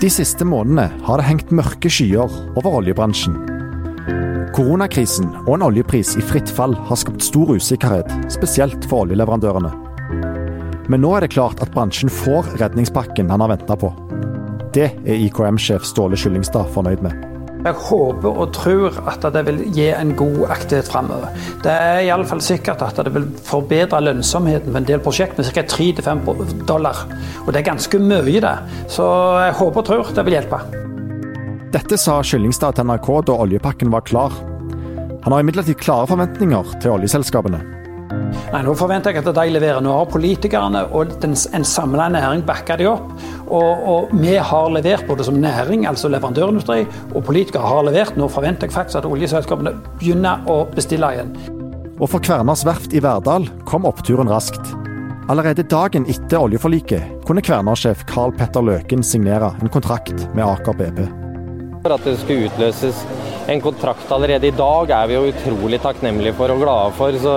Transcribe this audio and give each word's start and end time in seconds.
De 0.00 0.08
siste 0.08 0.46
månedene 0.48 0.86
har 1.04 1.20
det 1.20 1.26
hengt 1.26 1.50
mørke 1.52 1.90
skyer 1.92 2.32
over 2.56 2.78
oljebransjen. 2.78 3.34
Koronakrisen 4.56 5.28
og 5.42 5.58
en 5.58 5.66
oljepris 5.66 6.14
i 6.16 6.24
fritt 6.24 6.48
fall 6.48 6.72
har 6.88 6.96
skapt 6.96 7.20
stor 7.20 7.52
usikkerhet, 7.52 8.08
spesielt 8.32 8.88
for 8.88 9.04
oljeleverandørene. 9.04 9.74
Men 10.88 11.04
nå 11.04 11.12
er 11.18 11.26
det 11.26 11.34
klart 11.36 11.60
at 11.60 11.74
bransjen 11.76 12.08
får 12.08 12.48
redningspakken 12.62 13.28
han 13.28 13.44
har 13.44 13.52
venta 13.52 13.76
på. 13.76 13.92
Det 14.72 14.88
er 15.04 15.26
IKM-sjef 15.26 15.84
Ståle 15.84 16.16
Skyllingstad 16.16 16.72
fornøyd 16.72 17.04
med. 17.04 17.29
Jeg 17.60 17.76
håper 17.76 18.38
og 18.40 18.52
tror 18.56 18.94
at 19.10 19.24
det 19.34 19.42
vil 19.48 19.58
gi 19.76 19.90
en 19.92 20.14
god 20.16 20.46
aktivitet 20.48 20.88
framover. 20.88 21.32
Det 21.64 21.72
er 21.72 21.98
i 22.06 22.12
alle 22.12 22.24
fall 22.28 22.40
sikkert 22.44 22.80
at 22.86 22.96
det 23.04 23.12
vil 23.12 23.26
forbedre 23.44 24.00
lønnsomheten 24.06 24.72
på 24.72 24.80
en 24.80 24.88
del 24.88 25.02
prosjekt 25.04 25.36
med 25.36 25.50
ca. 25.52 25.66
3-5 25.68 26.64
dollar. 26.68 27.02
Og 27.44 27.52
det 27.52 27.60
er 27.60 27.68
ganske 27.68 28.00
mye, 28.00 28.40
det. 28.40 28.54
Så 28.88 29.04
jeg 29.44 29.58
håper 29.60 29.82
og 29.82 29.90
tror 29.90 30.14
det 30.16 30.24
vil 30.24 30.38
hjelpe. 30.38 30.62
Dette 31.70 32.00
sa 32.00 32.16
Skyllingstad 32.24 32.78
til 32.78 32.88
NRK 32.88 33.10
da 33.28 33.36
oljepakken 33.44 33.92
var 33.92 34.06
klar. 34.08 34.32
Han 35.26 35.34
har 35.34 35.44
imidlertid 35.44 35.76
klare 35.78 36.08
forventninger 36.08 36.72
til 36.80 36.96
oljeselskapene. 36.96 37.60
Nei, 38.50 38.62
Nå 38.66 38.72
forventer 38.78 39.14
jeg 39.14 39.22
at 39.22 39.36
de 39.36 39.52
leverer. 39.52 39.82
Nå 39.84 39.92
har 39.94 40.08
politikerne 40.10 40.82
og 40.96 41.12
en 41.22 41.66
samla 41.66 42.08
næring 42.10 42.42
backa 42.46 42.78
de 42.80 42.88
opp. 42.90 43.12
Og, 43.50 43.86
og, 43.92 44.12
vi 44.14 44.36
har 44.38 44.68
levert 44.70 45.06
både 45.08 45.26
som 45.26 45.38
næring, 45.42 45.86
altså 45.90 46.10
leverandørindustri, 46.12 46.84
og 47.14 47.24
politikere 47.26 47.66
har 47.66 47.86
levert. 47.88 48.14
Nå 48.18 48.28
forventer 48.30 48.68
jeg 48.68 48.76
faktisk 48.76 49.00
at 49.02 49.08
oljeselskapene 49.10 49.74
begynner 49.98 50.46
å 50.50 50.62
bestille 50.70 51.10
igjen. 51.16 51.34
Og 52.00 52.08
for 52.08 52.22
Kværners 52.24 52.62
verft 52.64 52.94
i 52.96 53.02
Verdal 53.04 53.48
kom 53.68 53.88
oppturen 53.88 54.30
raskt. 54.30 54.72
Allerede 55.30 55.66
dagen 55.68 56.06
etter 56.10 56.40
oljeforliket 56.40 57.26
kunne 57.28 57.42
Kværner-sjef 57.44 58.06
Carl 58.10 58.32
Petter 58.34 58.64
Løken 58.66 59.04
signere 59.06 59.52
en 59.60 59.70
kontrakt 59.70 60.24
med 60.34 60.46
Aker 60.46 60.78
BP. 60.78 61.04
For 61.84 61.94
at 61.94 62.06
det 62.06 62.16
skulle 62.22 62.48
utløses 62.48 63.04
en 63.48 63.60
kontrakt 63.60 64.12
allerede 64.12 64.46
i 64.46 64.54
dag, 64.56 64.90
er 64.90 65.08
vi 65.08 65.16
jo 65.16 65.30
utrolig 65.30 65.80
takknemlige 65.82 66.34
for 66.38 66.52
og 66.52 66.62
glade 66.62 66.92
for. 66.98 67.16
Så 67.22 67.34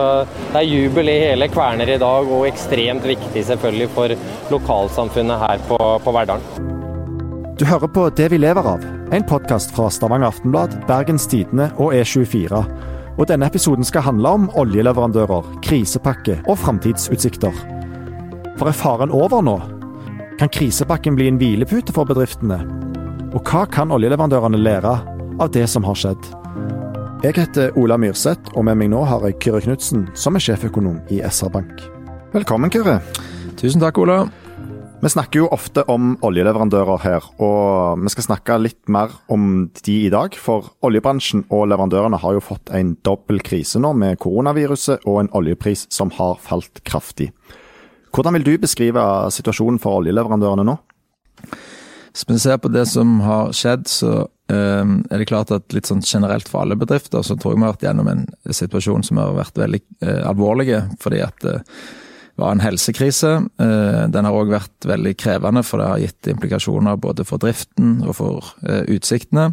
det 0.53 0.61
er 0.61 0.67
jubel 0.67 1.09
i 1.09 1.19
hele 1.23 1.47
Kverner 1.51 1.89
i 1.89 1.99
dag, 2.01 2.29
og 2.29 2.47
ekstremt 2.47 3.07
viktig 3.07 3.45
selvfølgelig 3.47 3.89
for 3.95 4.15
lokalsamfunnet 4.53 5.43
her 5.45 5.63
på, 5.69 5.79
på 6.03 6.15
Verdalen. 6.15 6.71
Du 7.59 7.65
hører 7.69 7.87
på 7.87 8.09
Det 8.17 8.31
vi 8.31 8.37
lever 8.41 8.65
av, 8.65 8.81
en 9.13 9.25
podkast 9.29 9.75
fra 9.75 9.89
Stavanger 9.93 10.31
Aftenblad, 10.31 10.73
Bergens 10.87 11.27
Tidende 11.29 11.69
og 11.77 11.93
E24. 11.93 12.63
Og 13.13 13.27
denne 13.29 13.45
episoden 13.45 13.85
skal 13.85 14.07
handle 14.07 14.31
om 14.39 14.49
oljeleverandører, 14.57 15.53
krisepakke 15.63 16.39
og 16.49 16.57
framtidsutsikter. 16.57 17.53
For 18.57 18.69
er 18.69 18.77
faren 18.77 19.13
over 19.13 19.45
nå? 19.45 19.59
Kan 20.39 20.49
krisepakken 20.49 21.15
bli 21.15 21.29
en 21.29 21.37
hvilepute 21.37 21.93
for 21.93 22.09
bedriftene? 22.09 22.57
Og 23.33 23.41
hva 23.45 23.63
kan 23.69 23.93
oljeleverandørene 23.93 24.59
lære 24.61 24.95
av 25.43 25.51
det 25.51 25.65
som 25.67 25.83
har 25.83 25.97
skjedd? 25.99 26.29
Jeg 27.23 27.35
heter 27.35 27.75
Ola 27.79 27.97
Myrseth, 27.99 28.53
og 28.55 28.63
med 28.67 28.77
meg 28.79 28.91
nå 28.93 29.01
har 29.07 29.23
jeg 29.27 29.39
Kyrre 29.43 29.63
Knutsen, 29.65 30.05
som 30.15 30.37
er 30.37 30.43
sjeføkonom 30.43 31.01
i 31.11 31.19
SR 31.23 31.51
Bank. 31.51 31.83
Velkommen, 32.31 32.71
Kyrre. 32.71 33.01
Tusen 33.59 33.83
takk, 33.83 33.99
Ola. 33.99 34.21
Vi 35.03 35.11
snakker 35.11 35.41
jo 35.41 35.49
ofte 35.51 35.83
om 35.91 36.13
oljeleverandører 36.23 37.01
her, 37.03 37.25
og 37.43 37.99
vi 38.05 38.13
skal 38.13 38.27
snakke 38.29 38.55
litt 38.61 38.79
mer 38.87 39.11
om 39.31 39.67
de 39.83 39.97
i 40.05 40.11
dag. 40.13 40.35
For 40.39 40.69
oljebransjen 40.87 41.43
og 41.49 41.67
leverandørene 41.73 42.21
har 42.23 42.37
jo 42.37 42.43
fått 42.43 42.71
en 42.71 42.93
dobbel 43.03 43.43
krise 43.43 43.81
nå, 43.83 43.91
med 43.99 44.21
koronaviruset 44.23 45.03
og 45.03 45.25
en 45.25 45.31
oljepris 45.35 45.89
som 45.91 46.13
har 46.15 46.39
falt 46.43 46.79
kraftig. 46.87 47.33
Hvordan 48.15 48.39
vil 48.39 48.47
du 48.47 48.53
beskrive 48.63 49.03
situasjonen 49.33 49.81
for 49.83 49.99
oljeleverandørene 49.99 50.67
nå? 50.71 50.79
Hvis 52.13 52.27
vi 52.29 52.39
ser 52.39 52.59
på 52.61 52.71
det 52.71 52.85
som 52.87 53.17
har 53.25 53.51
skjedd, 53.57 53.89
så 53.89 54.27
er 54.51 55.21
det 55.21 55.29
klart 55.29 55.51
at 55.55 55.73
litt 55.73 55.87
sånn 55.87 56.03
generelt 56.03 56.49
for 56.51 56.63
alle 56.63 56.75
bedrifter, 56.75 57.23
så 57.23 57.37
tror 57.39 57.53
jeg 57.53 57.61
vi 57.61 57.65
har 57.65 57.75
vært 57.75 57.85
gjennom 57.87 58.09
en 58.11 58.23
situasjon 58.51 59.05
som 59.07 59.21
har 59.21 59.37
vært 59.37 59.59
veldig 59.61 59.79
eh, 60.03 60.21
alvorlig. 60.27 60.67
Fordi 61.01 61.21
at 61.23 61.37
det 61.43 61.59
var 62.35 62.51
en 62.51 62.63
helsekrise. 62.63 63.31
Eh, 63.61 64.03
den 64.09 64.25
har 64.27 64.35
òg 64.35 64.53
vært 64.53 64.87
veldig 64.89 65.13
krevende, 65.21 65.63
for 65.65 65.79
det 65.79 65.89
har 65.89 66.01
gitt 66.01 66.31
implikasjoner 66.33 66.99
både 67.01 67.25
for 67.27 67.41
driften 67.41 67.99
og 68.07 68.17
for 68.17 68.53
eh, 68.67 68.83
utsiktene. 68.93 69.51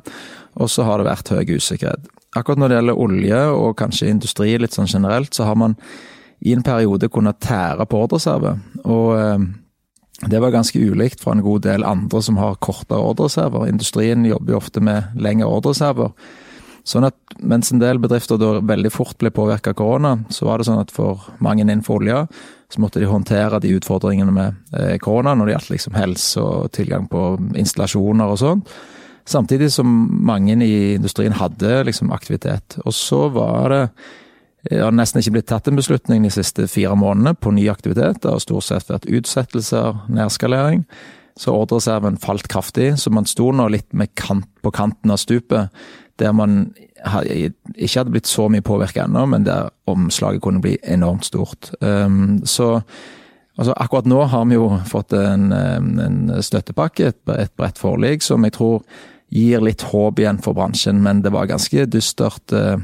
Og 0.61 0.73
så 0.73 0.87
har 0.89 0.99
det 0.99 1.11
vært 1.11 1.33
høy 1.35 1.57
usikkerhet. 1.59 2.09
Akkurat 2.39 2.63
når 2.63 2.71
det 2.71 2.79
gjelder 2.79 3.03
olje 3.05 3.41
og 3.59 3.77
kanskje 3.79 4.11
industri 4.11 4.55
litt 4.59 4.77
sånn 4.77 4.91
generelt, 4.91 5.35
så 5.35 5.49
har 5.49 5.59
man 5.59 5.77
i 6.41 6.55
en 6.55 6.65
periode 6.65 7.11
kunnet 7.13 7.41
tære 7.45 7.85
på 7.91 8.05
ordreserve. 8.07 8.55
Og 8.87 9.11
det 10.29 10.41
var 10.41 10.53
ganske 10.53 10.79
ulikt 10.79 11.23
fra 11.23 11.33
en 11.33 11.43
god 11.43 11.63
del 11.65 11.85
andre 11.85 12.21
som 12.23 12.37
har 12.37 12.59
kortere 12.61 13.01
ordreserver. 13.01 13.69
Industrien 13.69 14.27
jobber 14.29 14.53
jo 14.53 14.61
ofte 14.61 14.83
med 14.85 15.17
lengre 15.17 15.49
ordreserver. 15.49 16.13
Sånn 16.85 17.07
at 17.07 17.17
mens 17.41 17.71
en 17.73 17.81
del 17.81 18.01
bedrifter 18.01 18.41
da 18.41 18.55
veldig 18.65 18.91
fort 18.93 19.19
ble 19.21 19.33
påvirka 19.33 19.73
av 19.73 19.79
korona, 19.79 20.15
så 20.33 20.49
var 20.49 20.61
det 20.61 20.69
sånn 20.69 20.81
at 20.81 20.93
for 20.93 21.27
mange 21.45 21.65
innenfor 21.65 22.01
olja, 22.01 22.25
så 22.71 22.81
måtte 22.81 23.03
de 23.03 23.09
håndtere 23.11 23.61
de 23.61 23.75
utfordringene 23.77 24.33
med 24.35 24.77
eh, 24.77 24.97
korona 25.03 25.35
når 25.35 25.49
det 25.49 25.55
gjaldt 25.57 25.75
liksom 25.75 25.99
helse 25.99 26.45
og 26.45 26.71
tilgang 26.77 27.09
på 27.11 27.25
installasjoner 27.59 28.33
og 28.33 28.41
sånn. 28.41 28.65
Samtidig 29.29 29.71
som 29.73 29.89
mange 30.27 30.57
i 30.65 30.97
industrien 30.97 31.37
hadde 31.37 31.85
liksom 31.87 32.13
aktivitet. 32.15 32.79
Og 32.85 32.95
så 32.97 33.27
var 33.33 33.73
det 33.73 33.83
det 34.69 34.83
har 34.83 34.93
nesten 34.93 35.23
ikke 35.23 35.39
blitt 35.39 35.49
tatt 35.49 35.71
en 35.71 35.79
beslutning 35.79 36.27
de 36.27 36.33
siste 36.35 36.67
fire 36.69 36.93
månedene 36.99 37.33
på 37.39 37.53
ny 37.57 37.65
aktivitet. 37.73 38.21
Det 38.21 38.29
har 38.29 38.43
stort 38.43 38.67
sett 38.67 38.91
vært 38.91 39.09
utsettelser, 39.09 40.03
nedskalering. 40.13 40.85
Så 41.41 41.55
ordreserven 41.57 42.19
falt 42.21 42.49
kraftig, 42.53 42.93
så 43.01 43.13
man 43.15 43.29
sto 43.29 43.49
nå 43.57 43.71
litt 43.73 43.89
kant, 44.21 44.49
på 44.61 44.73
kanten 44.77 45.15
av 45.15 45.21
stupet. 45.23 45.71
Der 46.21 46.35
man 46.37 46.75
ikke 47.01 48.03
hadde 48.03 48.13
blitt 48.13 48.29
så 48.29 48.51
mye 48.53 48.65
påvirka 48.65 49.07
ennå, 49.07 49.25
men 49.33 49.47
der 49.49 49.71
omslaget 49.89 50.43
kunne 50.45 50.61
bli 50.61 50.77
enormt 50.85 51.25
stort. 51.25 51.73
Um, 51.81 52.43
så 52.45 52.83
altså 53.57 53.73
akkurat 53.81 54.09
nå 54.11 54.21
har 54.29 54.45
vi 54.51 54.59
jo 54.59 54.69
fått 54.89 55.17
en, 55.17 55.53
en 55.53 56.21
støttepakke, 56.45 57.15
et 57.15 57.57
bredt 57.57 57.81
forlik, 57.81 58.23
som 58.23 58.45
jeg 58.45 58.59
tror 58.59 58.85
gir 59.31 59.63
litt 59.63 59.85
håp 59.93 60.19
igjen 60.19 60.41
for 60.43 60.57
bransjen, 60.59 61.01
men 61.03 61.23
det 61.23 61.33
var 61.35 61.49
ganske 61.51 61.87
dystert. 61.91 62.53
Eh, 62.53 62.77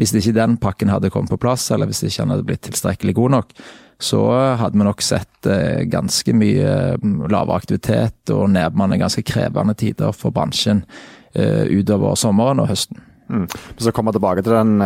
hvis 0.00 0.14
ikke 0.16 0.36
den 0.36 0.56
pakken 0.60 0.92
hadde 0.92 1.12
kommet 1.12 1.32
på 1.32 1.40
plass, 1.40 1.68
eller 1.70 1.90
hvis 1.90 2.02
ikke 2.06 2.24
den 2.24 2.34
hadde 2.34 2.48
blitt 2.48 2.64
tilstrekkelig 2.66 3.16
god 3.18 3.34
nok, 3.36 3.54
så 4.00 4.20
hadde 4.56 4.80
vi 4.80 4.86
nok 4.86 5.04
sett 5.04 5.48
eh, 5.50 5.84
ganske 5.92 6.34
mye 6.36 6.70
mm, 6.96 7.26
lavere 7.28 7.60
aktivitet 7.60 8.32
og 8.32 8.48
nedbemanning, 8.54 9.02
ganske 9.04 9.24
krevende 9.28 9.76
tider 9.76 10.16
for 10.16 10.32
bransjen 10.32 10.86
eh, 11.36 11.68
utover 11.68 12.16
sommeren 12.16 12.64
og 12.64 12.72
høsten. 12.72 13.04
Mm. 13.30 13.44
Vi 13.46 13.84
kommer 13.84 13.98
komme 13.98 14.14
tilbake 14.16 14.42
til 14.42 14.56
den 14.56 14.80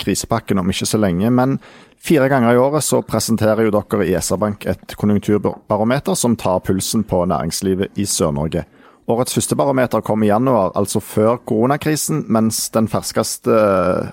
krisepakken 0.00 0.58
om 0.58 0.70
ikke 0.72 0.86
så 0.88 1.00
lenge. 1.02 1.28
Men 1.34 1.58
fire 2.00 2.30
ganger 2.32 2.54
i 2.54 2.62
året 2.62 2.86
så 2.86 3.02
presenterer 3.04 3.66
jo 3.66 3.74
dere 3.74 4.06
i 4.06 4.14
SR-Bank 4.16 4.64
et 4.70 4.94
konjunkturbarometer 4.96 6.16
som 6.16 6.38
tar 6.40 6.62
pulsen 6.64 7.04
på 7.04 7.24
næringslivet 7.28 8.00
i 8.00 8.06
Sør-Norge. 8.08 8.64
Årets 9.04 9.34
første 9.36 9.56
barometer 9.60 10.00
kom 10.00 10.22
i 10.24 10.30
januar, 10.30 10.70
altså 10.80 11.00
før 11.04 11.36
koronakrisen, 11.44 12.22
mens 12.32 12.70
den 12.72 12.86
ferskeste 12.88 13.52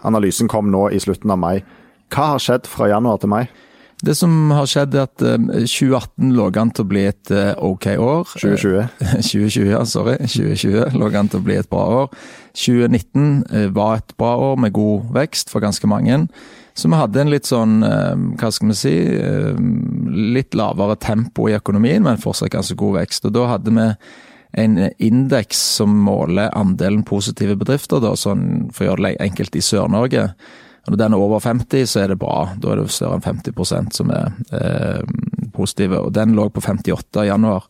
analysen 0.03 0.49
kom 0.51 0.67
nå 0.71 0.89
i 0.91 0.99
slutten 0.99 1.31
av 1.31 1.39
mai. 1.39 1.61
Hva 2.11 2.33
har 2.33 2.41
skjedd 2.43 2.67
fra 2.67 2.89
januar 2.91 3.21
til 3.21 3.31
mai? 3.31 3.45
Det 4.01 4.15
som 4.17 4.49
har 4.51 4.65
skjedd, 4.67 4.95
er 4.97 5.05
at 5.05 5.21
2018 5.21 6.33
lå 6.35 6.47
an 6.57 6.73
til 6.73 6.83
å 6.83 6.89
bli 6.89 7.03
et 7.07 7.31
ok 7.61 7.85
år. 8.01 8.31
2020. 8.33 8.87
2020, 9.21 9.69
ja, 9.75 9.83
sorry. 9.87 10.15
2020 10.25 10.97
lå 10.97 11.09
an 11.19 11.29
til 11.29 11.39
å 11.39 11.45
bli 11.45 11.55
et 11.61 11.69
bra 11.71 11.83
år. 12.01 12.09
2019 12.57 13.69
var 13.77 14.01
et 14.01 14.15
bra 14.19 14.33
år 14.49 14.57
med 14.59 14.73
god 14.75 15.13
vekst 15.15 15.53
for 15.53 15.63
ganske 15.63 15.87
mange. 15.87 16.25
Så 16.75 16.89
vi 16.89 16.97
hadde 16.97 17.21
en 17.21 17.31
litt 17.31 17.47
sånn, 17.47 17.77
hva 18.41 18.49
skal 18.51 18.73
vi 18.73 18.77
si, 18.79 18.95
litt 20.35 20.57
lavere 20.57 20.97
tempo 20.99 21.47
i 21.47 21.55
økonomien, 21.55 22.03
men 22.03 22.19
fortsatt 22.19 22.51
ganske 22.57 22.75
god 22.79 23.03
vekst. 23.03 23.29
Og 23.29 23.37
da 23.37 23.47
hadde 23.53 23.75
vi 23.77 23.87
en 24.51 24.77
indeks 24.97 25.61
som 25.77 25.93
måler 26.05 26.51
andelen 26.57 27.05
positive 27.07 27.55
bedrifter, 27.55 28.01
da, 28.03 28.15
sånn, 28.19 28.69
for 28.73 28.85
å 28.85 28.91
gjøre 28.91 29.05
det 29.05 29.15
enkelt, 29.23 29.55
i 29.55 29.63
Sør-Norge. 29.63 30.27
Når 30.87 30.97
den 30.97 31.13
er 31.13 31.23
over 31.23 31.39
50, 31.39 31.87
så 31.87 32.03
er 32.03 32.11
det 32.11 32.19
bra. 32.19 32.49
Da 32.59 32.73
er 32.73 32.81
det 32.81 32.91
større 32.91 33.19
enn 33.19 33.25
50% 33.25 33.95
som 33.95 34.11
er 34.11 34.31
eh, 34.57 35.03
positive. 35.53 35.99
Og 36.01 36.13
den 36.15 36.33
lå 36.35 36.49
på 36.49 36.63
58 36.63 37.25
i 37.25 37.29
januar. 37.29 37.67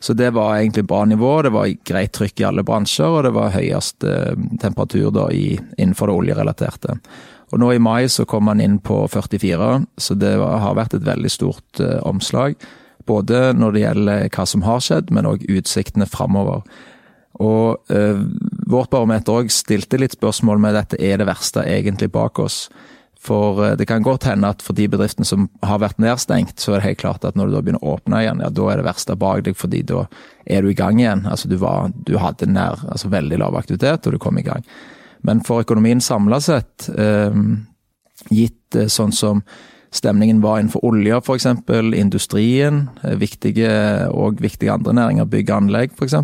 Så 0.00 0.14
det 0.14 0.30
var 0.30 0.56
egentlig 0.56 0.86
bra 0.88 1.04
nivå. 1.04 1.42
Det 1.42 1.52
var 1.54 1.74
greit 1.90 2.14
trykk 2.16 2.40
i 2.40 2.46
alle 2.48 2.64
bransjer, 2.64 3.18
og 3.18 3.26
det 3.26 3.34
var 3.36 3.54
høyest 3.54 4.06
eh, 4.06 4.32
temperatur 4.62 5.10
da 5.14 5.28
i, 5.34 5.58
innenfor 5.76 6.08
det 6.08 6.18
oljerelaterte. 6.22 6.98
Og 7.52 7.60
nå 7.60 7.72
i 7.74 7.80
mai 7.82 8.08
så 8.12 8.26
kom 8.28 8.46
man 8.48 8.60
inn 8.60 8.78
på 8.84 9.02
44, 9.08 9.70
så 9.96 10.16
det 10.20 10.34
var, 10.40 10.58
har 10.62 10.76
vært 10.78 10.98
et 10.98 11.06
veldig 11.06 11.32
stort 11.32 11.82
eh, 11.84 11.98
omslag. 12.06 12.56
Både 13.08 13.48
når 13.56 13.74
det 13.74 13.82
gjelder 13.86 14.28
hva 14.34 14.46
som 14.46 14.64
har 14.66 14.84
skjedd, 14.84 15.10
men 15.14 15.28
òg 15.30 15.46
utsiktene 15.48 16.08
framover. 16.08 16.62
Og 17.38 17.94
eh, 17.94 18.20
vårt 18.68 18.90
barometer 18.92 19.40
òg 19.40 19.52
stilte 19.54 20.00
litt 20.00 20.16
spørsmål 20.18 20.60
med 20.62 20.76
dette 20.76 20.98
er 21.00 21.20
det 21.20 21.28
verste 21.28 21.64
egentlig 21.64 22.10
bak 22.14 22.40
oss. 22.42 22.66
For 23.18 23.64
eh, 23.64 23.76
det 23.78 23.86
kan 23.90 24.02
godt 24.02 24.26
hende 24.28 24.50
at 24.50 24.62
for 24.64 24.76
de 24.78 24.88
bedriftene 24.90 25.26
som 25.28 25.48
har 25.66 25.80
vært 25.82 26.02
nedstengt, 26.02 26.58
så 26.60 26.74
er 26.74 26.80
det 26.80 26.88
helt 26.88 27.02
klart 27.04 27.26
at 27.26 27.38
når 27.38 27.48
du 27.48 27.56
da 27.56 27.62
begynner 27.62 27.84
å 27.84 27.96
åpne 27.96 28.22
igjen, 28.24 28.42
ja 28.44 28.50
da 28.54 28.68
er 28.72 28.82
det 28.82 28.88
verste 28.88 29.18
bak 29.18 29.46
deg, 29.46 29.58
fordi 29.58 29.84
da 29.86 30.04
er 30.46 30.62
du 30.62 30.72
i 30.72 30.78
gang 30.78 31.00
igjen. 31.00 31.24
Altså 31.30 31.50
du, 31.50 31.58
var, 31.62 31.90
du 31.94 32.16
hadde 32.18 32.50
nær, 32.50 32.82
altså 32.90 33.10
veldig 33.12 33.40
lav 33.42 33.58
aktivitet, 33.58 34.06
og 34.06 34.14
du 34.16 34.22
kom 34.22 34.38
i 34.38 34.46
gang. 34.46 34.66
Men 35.26 35.42
for 35.46 35.64
økonomien 35.64 36.02
samla 36.02 36.40
sett, 36.42 36.88
eh, 36.94 37.42
gitt 38.30 38.78
eh, 38.78 38.90
sånn 38.90 39.14
som 39.14 39.42
stemningen 39.94 40.40
var 40.40 40.58
innenfor 40.60 40.84
olje 40.84 41.20
f.eks., 41.22 41.46
industrien, 41.96 42.88
eh, 43.02 43.16
viktige 43.20 43.70
og 44.10 44.42
viktige 44.42 44.72
andre 44.72 44.92
næringer, 44.92 45.24
bygg 45.30 45.50
og 45.50 45.62
anlegg 45.62 45.96
f.eks., 45.96 46.14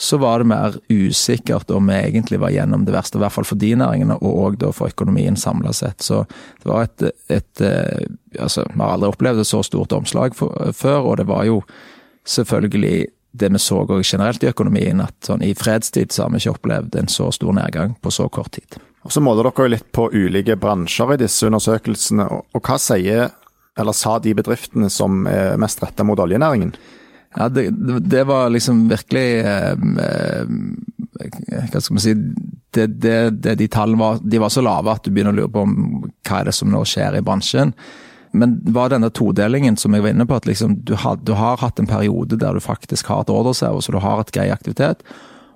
så 0.00 0.14
var 0.22 0.38
det 0.38 0.46
mer 0.46 0.76
usikkert 0.88 1.70
om 1.74 1.88
vi 1.90 1.96
egentlig 1.98 2.38
var 2.38 2.52
gjennom 2.54 2.84
det 2.86 2.94
verste, 2.94 3.18
i 3.18 3.22
hvert 3.24 3.34
fall 3.34 3.46
for 3.48 3.58
de 3.58 3.72
næringene, 3.74 4.14
og 4.22 4.36
òg 4.44 4.66
for 4.70 4.92
økonomien 4.94 5.34
samla 5.36 5.72
sett. 5.74 6.04
Så 6.06 6.20
det 6.62 6.70
var 6.70 6.86
et, 6.86 7.10
et, 7.26 7.62
Altså, 8.38 8.62
vi 8.68 8.78
har 8.78 8.92
aldri 8.92 9.08
opplevd 9.08 9.40
et 9.40 9.48
så 9.48 9.62
stort 9.64 9.92
omslag 9.96 10.36
for, 10.36 10.70
før, 10.76 11.00
og 11.00 11.16
det 11.18 11.26
var 11.26 11.46
jo 11.48 11.62
selvfølgelig 12.28 13.06
det 13.32 13.52
vi 13.52 13.58
så 13.58 14.02
generelt 14.02 14.44
i 14.44 14.50
økonomien, 14.52 15.00
at 15.00 15.14
sånn 15.24 15.42
i 15.42 15.54
fredstid 15.54 16.12
så 16.12 16.24
har 16.24 16.30
vi 16.30 16.42
ikke 16.42 16.56
opplevd 16.56 16.98
en 17.00 17.08
så 17.08 17.30
stor 17.34 17.56
nedgang 17.56 17.96
på 18.02 18.12
så 18.14 18.28
kort 18.28 18.52
tid. 18.52 18.78
Og 19.08 19.12
Så 19.12 19.22
måler 19.24 19.48
dere 19.48 19.70
litt 19.72 19.86
på 19.96 20.10
ulike 20.12 20.58
bransjer 20.60 21.14
i 21.14 21.22
disse 21.22 21.48
undersøkelsene. 21.48 22.26
og 22.28 22.60
Hva 22.60 22.76
sier, 22.76 23.30
eller 23.80 23.96
sa 23.96 24.18
de 24.20 24.34
bedriftene 24.36 24.90
som 24.92 25.22
er 25.30 25.56
mest 25.56 25.80
retta 25.80 26.04
mot 26.04 26.20
oljenæringen? 26.20 26.74
Ja, 27.32 27.48
det, 27.48 27.70
det, 28.04 28.26
var 28.28 28.50
liksom 28.52 28.86
virkelig 28.88 29.24
eh, 29.44 29.76
Hva 31.68 31.80
skal 31.80 31.94
man 31.94 32.02
si 32.02 32.14
det, 32.72 32.86
det, 33.04 33.54
De 33.60 33.68
tallene 33.68 34.00
var, 34.00 34.20
de 34.20 34.40
var 34.40 34.52
så 34.52 34.64
lave 34.64 34.92
at 34.92 35.04
du 35.04 35.12
begynner 35.12 35.32
å 35.32 35.38
lure 35.42 35.52
på 35.52 35.64
hva 35.64 36.40
er 36.40 36.48
det 36.48 36.56
som 36.56 36.68
nå 36.72 36.82
skjer 36.88 37.16
i 37.16 37.24
bransjen. 37.24 37.72
Men 38.36 38.58
var 38.76 38.92
denne 38.92 39.08
todelingen 39.08 39.80
som 39.80 39.96
jeg 39.96 40.04
var 40.04 40.12
inne 40.12 40.28
på, 40.28 40.36
at 40.36 40.48
liksom 40.48 40.82
du, 40.84 40.92
har, 41.00 41.16
du 41.24 41.32
har 41.36 41.60
hatt 41.64 41.80
en 41.80 41.88
periode 41.88 42.36
der 42.36 42.56
du 42.56 42.60
faktisk 42.60 43.08
har 43.08 43.24
et 43.24 43.32
ordreserve, 43.32 43.80
så 43.80 43.96
du 43.96 44.00
har 44.04 44.20
et 44.20 44.32
grei 44.36 44.50
aktivitet. 44.52 45.00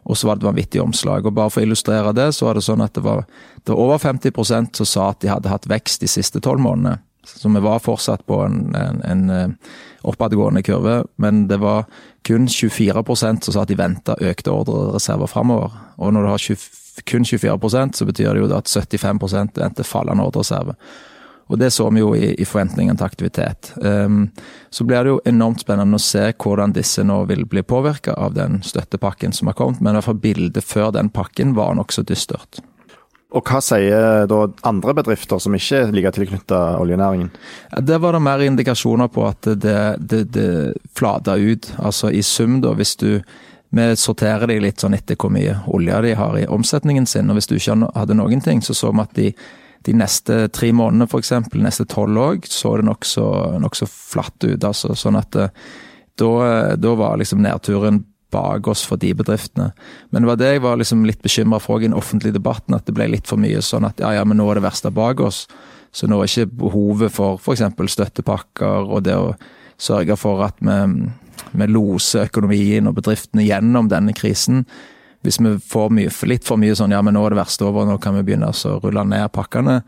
Og 0.03 0.19
så 0.19 0.27
var 0.27 0.37
det 0.37 0.43
et 0.43 0.51
vanvittig 0.51 0.83
omslag. 0.83 1.27
og 1.27 1.35
Bare 1.37 1.51
for 1.53 1.63
å 1.63 1.67
illustrere 1.67 2.13
det, 2.17 2.33
så 2.35 2.49
var 2.49 2.59
det 2.59 2.65
sånn 2.67 2.83
at 2.83 2.95
det 2.97 3.05
var, 3.05 3.25
det 3.63 3.71
var 3.73 3.83
over 3.85 4.03
50% 4.03 4.81
som 4.81 4.89
sa 4.89 5.09
at 5.13 5.23
de 5.23 5.31
hadde 5.31 5.53
hatt 5.53 5.69
vekst 5.71 6.03
de 6.03 6.11
siste 6.11 6.43
tolv 6.43 6.63
månedene. 6.65 6.99
Så 7.23 7.49
vi 7.49 7.61
var 7.63 7.79
fortsatt 7.79 8.25
på 8.27 8.41
en, 8.43 8.75
en, 8.75 8.99
en 9.07 9.31
eh, 9.31 9.75
oppadgående 10.03 10.63
kurve, 10.67 11.05
men 11.23 11.47
det 11.47 11.61
var 11.63 11.85
kun 12.27 12.49
24% 12.51 13.47
som 13.47 13.55
sa 13.55 13.63
at 13.63 13.71
de 13.71 13.79
venta 13.79 14.17
økte 14.19 14.51
ordrereserver 14.51 15.31
framover. 15.31 15.71
Og 16.03 16.13
når 16.15 16.27
du 16.27 16.31
har 16.33 16.43
20, 16.43 16.67
kun 17.07 17.25
24% 17.25 17.99
så 17.99 18.09
betyr 18.09 18.35
det 18.35 18.43
jo 18.43 18.51
at 18.57 18.71
75% 18.71 19.63
venter 19.63 19.87
fallende 19.87 20.27
ordrereserve. 20.27 20.75
Og 21.53 21.61
det 21.61 21.69
så 21.75 21.85
vi 21.93 22.01
jo 22.01 22.15
i, 22.17 22.33
i 22.41 22.49
forventningene 22.49 22.97
til 22.97 23.07
aktivitet. 23.07 23.73
Um, 23.85 24.31
så 24.73 24.87
blir 24.89 25.05
det 25.05 25.13
jo 25.13 25.21
enormt 25.29 25.61
spennende 25.61 26.01
å 26.01 26.03
se 26.03 26.31
hvordan 26.33 26.73
disse 26.73 27.05
nå 27.05 27.19
vil 27.29 27.45
bli 27.49 27.61
påvirka 27.63 28.17
av 28.17 28.33
den 28.39 28.63
støttepakken 28.65 29.37
som 29.37 29.51
har 29.51 29.59
kommet, 29.59 29.83
men 29.85 29.93
i 29.93 30.01
hvert 30.01 30.09
fall 30.09 30.23
bildet 30.23 30.65
før 30.65 30.95
den 30.97 31.13
pakken 31.13 31.53
var 31.59 31.77
nokså 31.77 32.07
dystert. 32.09 32.63
Og 33.33 33.49
hva 33.49 33.63
sier 33.65 34.27
da 34.29 34.41
andre 34.69 34.95
bedrifter 34.97 35.41
som 35.41 35.55
ikke 35.57 35.87
er 35.87 35.95
like 35.95 36.11
tilknytta 36.13 36.59
oljenæringen? 36.81 37.31
Der 37.81 38.01
var 38.01 38.13
det 38.13 38.25
mer 38.25 38.45
indikasjoner 38.45 39.09
på 39.13 39.25
at 39.29 39.49
det, 39.61 39.79
det, 40.01 40.27
det 40.37 40.51
flata 40.97 41.39
ut. 41.41 41.71
Altså 41.81 42.13
i 42.13 42.21
sum, 42.25 42.61
da, 42.65 42.75
hvis 42.77 42.97
du 43.01 43.23
vi 43.73 43.85
sorterer 43.97 44.51
de 44.51 44.59
litt 44.61 44.83
sånn 44.83 44.93
etter 44.93 45.17
hvor 45.17 45.33
mye 45.33 45.55
olje 45.73 46.01
de 46.05 46.11
har 46.19 46.35
i 46.37 46.45
omsetningen 46.45 47.07
sin. 47.09 47.31
og 47.33 47.39
Hvis 47.39 47.49
du 47.49 47.55
ikke 47.57 47.79
hadde 47.97 48.19
noen 48.19 48.43
ting, 48.45 48.61
så 48.61 48.77
så 48.77 48.91
vi 48.93 49.01
at 49.01 49.15
de 49.17 49.31
de 49.87 49.95
neste 49.97 50.47
tre 50.55 50.71
månedene, 50.77 51.09
f.eks., 51.09 51.33
neste 51.59 51.87
tolv 51.91 52.21
òg, 52.23 52.47
så 52.51 52.77
det 52.79 52.87
nokså 52.89 53.27
nok 53.63 53.79
så 53.79 53.89
flatt 53.89 54.47
ut. 54.47 54.65
altså 54.65 54.97
Sånn 54.99 55.19
at 55.21 55.39
eh, 55.39 55.53
da, 56.21 56.33
da 56.79 56.95
var 56.99 57.21
liksom 57.21 57.43
nedturen 57.45 58.03
bak 58.33 58.69
oss 58.73 58.85
for 58.89 59.01
de 59.01 59.13
bedriftene. 59.17 59.71
Men 60.11 60.25
det 60.25 60.31
var 60.31 60.41
det 60.41 60.51
jeg 60.55 60.65
var 60.65 60.79
liksom 60.81 61.05
litt 61.09 61.23
bekymra 61.25 61.61
for 61.61 61.83
i 61.83 61.89
den 61.89 61.97
offentlige 61.97 62.39
debatten, 62.39 62.77
at 62.77 62.87
det 62.89 62.95
ble 62.97 63.11
litt 63.13 63.29
for 63.29 63.41
mye 63.41 63.61
sånn 63.65 63.87
at 63.89 64.01
ja, 64.01 64.15
ja, 64.17 64.25
men 64.25 64.41
nå 64.41 64.49
er 64.49 64.59
det 64.59 64.67
verste 64.67 64.93
bak 64.95 65.21
oss. 65.21 65.45
Så 65.93 66.09
nå 66.09 66.23
er 66.23 66.31
ikke 66.31 66.63
behovet 66.63 67.13
for 67.13 67.41
f.eks. 67.41 67.67
støttepakker 67.93 68.89
og 68.89 69.05
det 69.05 69.19
å 69.19 69.35
sørge 69.83 70.17
for 70.17 70.45
at 70.47 70.63
vi, 70.65 70.79
vi 71.53 71.69
loser 71.69 72.31
økonomien 72.31 72.89
og 72.89 72.97
bedriftene 72.97 73.45
gjennom 73.45 73.91
denne 73.93 74.15
krisen 74.17 74.65
hvis 75.23 75.39
vi 75.43 75.55
får 75.73 75.93
mye, 75.95 76.11
litt 76.29 76.47
for 76.47 76.61
mye 76.61 76.75
sånn 76.79 76.95
ja, 76.95 77.03
men 77.05 77.15
nå 77.17 77.23
er 77.27 77.35
det 77.35 77.43
verste 77.43 77.67
over, 77.69 77.87
nå 77.87 77.99
kan 78.03 78.17
vi 78.19 78.25
begynne 78.27 78.51
å 78.51 78.75
rulle 78.83 79.05
ned 79.07 79.31
pakkene, 79.35 79.81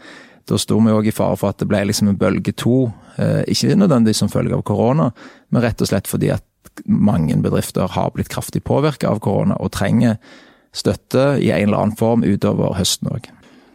da 0.44 0.58
sto 0.60 0.78
vi 0.84 0.92
òg 0.92 1.08
i 1.08 1.14
fare 1.14 1.38
for 1.40 1.54
at 1.54 1.62
det 1.62 1.68
ble 1.70 1.80
liksom 1.88 2.10
en 2.10 2.18
bølge 2.20 2.52
to. 2.60 2.90
Eh, 3.16 3.42
ikke 3.48 3.78
nødvendigvis 3.80 4.20
som 4.20 4.32
følge 4.32 4.56
av 4.56 4.64
korona, 4.68 5.08
men 5.48 5.64
rett 5.64 5.80
og 5.80 5.88
slett 5.88 6.10
fordi 6.10 6.34
at 6.34 6.44
mange 6.84 7.36
bedrifter 7.40 7.88
har 7.94 8.12
blitt 8.14 8.32
kraftig 8.32 8.64
påvirka 8.66 9.08
av 9.08 9.22
korona 9.24 9.56
og 9.62 9.72
trenger 9.76 10.18
støtte 10.74 11.38
i 11.40 11.52
en 11.54 11.68
eller 11.68 11.80
annen 11.80 11.96
form 11.96 12.26
utover 12.26 12.76
høsten 12.76 13.12
òg. 13.14 13.30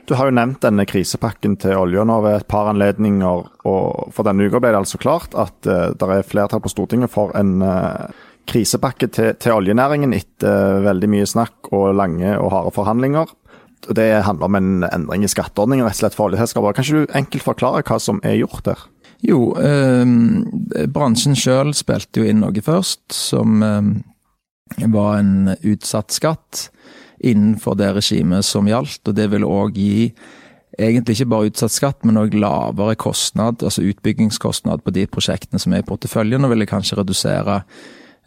Du 0.09 0.15
har 0.17 0.25
jo 0.25 0.33
nevnt 0.33 0.63
denne 0.65 0.87
krisepakken 0.89 1.53
til 1.61 1.77
olja 1.77 2.01
nå 2.07 2.15
ved 2.25 2.39
et 2.39 2.47
par 2.49 2.71
anledninger. 2.71 3.43
og 3.69 4.13
For 4.15 4.25
denne 4.25 4.47
uka 4.49 4.57
ble 4.57 4.71
det 4.73 4.79
altså 4.81 4.97
klart 4.97 5.35
at 5.37 5.69
uh, 5.69 5.91
det 5.93 6.07
er 6.09 6.25
flertall 6.25 6.63
på 6.65 6.71
Stortinget 6.73 7.13
for 7.13 7.35
en 7.37 7.61
uh, 7.61 8.09
krisepakke 8.49 9.09
til, 9.13 9.33
til 9.39 9.55
oljenæringen 9.55 10.15
etter 10.17 10.81
veldig 10.85 11.09
mye 11.11 11.27
snakk 11.29 11.71
og 11.75 11.93
lange 11.97 12.33
og 12.37 12.51
harde 12.53 12.73
forhandlinger. 12.75 13.31
Det 13.95 14.09
handler 14.25 14.49
om 14.49 14.57
en 14.59 14.71
endring 14.89 15.23
i 15.23 15.31
skatteordningen 15.31 15.87
rett 15.87 15.97
og 15.97 16.01
slett 16.03 16.17
for 16.17 16.29
oljeselskaper. 16.29 16.75
Kan 16.75 16.85
ikke 16.85 17.03
du 17.05 17.19
enkelt 17.19 17.45
forklare 17.45 17.85
hva 17.87 17.99
som 18.01 18.19
er 18.27 18.39
gjort 18.41 18.65
der? 18.67 18.81
Jo, 19.25 19.53
eh, 19.59 20.87
bransjen 20.91 21.35
sjøl 21.35 21.73
spilte 21.75 22.21
jo 22.21 22.27
inn 22.29 22.41
noe 22.43 22.63
først, 22.63 23.03
som 23.15 23.63
eh, 23.65 23.89
var 24.87 25.19
en 25.19 25.55
utsatt 25.59 26.15
skatt 26.15 26.67
innenfor 27.19 27.75
det 27.79 27.91
regimet 27.97 28.47
som 28.47 28.67
gjaldt. 28.69 29.03
Og 29.07 29.17
det 29.17 29.27
vil 29.33 29.47
òg 29.47 29.79
gi 29.79 30.11
egentlig 30.79 31.17
ikke 31.17 31.31
bare 31.33 31.49
utsatt 31.51 31.75
skatt, 31.75 32.05
men 32.07 32.19
òg 32.21 32.35
lavere 32.39 32.95
kostnad, 32.99 33.63
altså 33.65 33.83
utbyggingskostnad 33.89 34.85
på 34.85 34.93
de 34.95 35.05
prosjektene 35.11 35.59
som 35.59 35.75
er 35.75 35.83
i 35.83 35.87
porteføljen, 35.87 36.45
og 36.45 36.53
ville 36.53 36.69
kanskje 36.69 37.01
redusere 37.01 37.61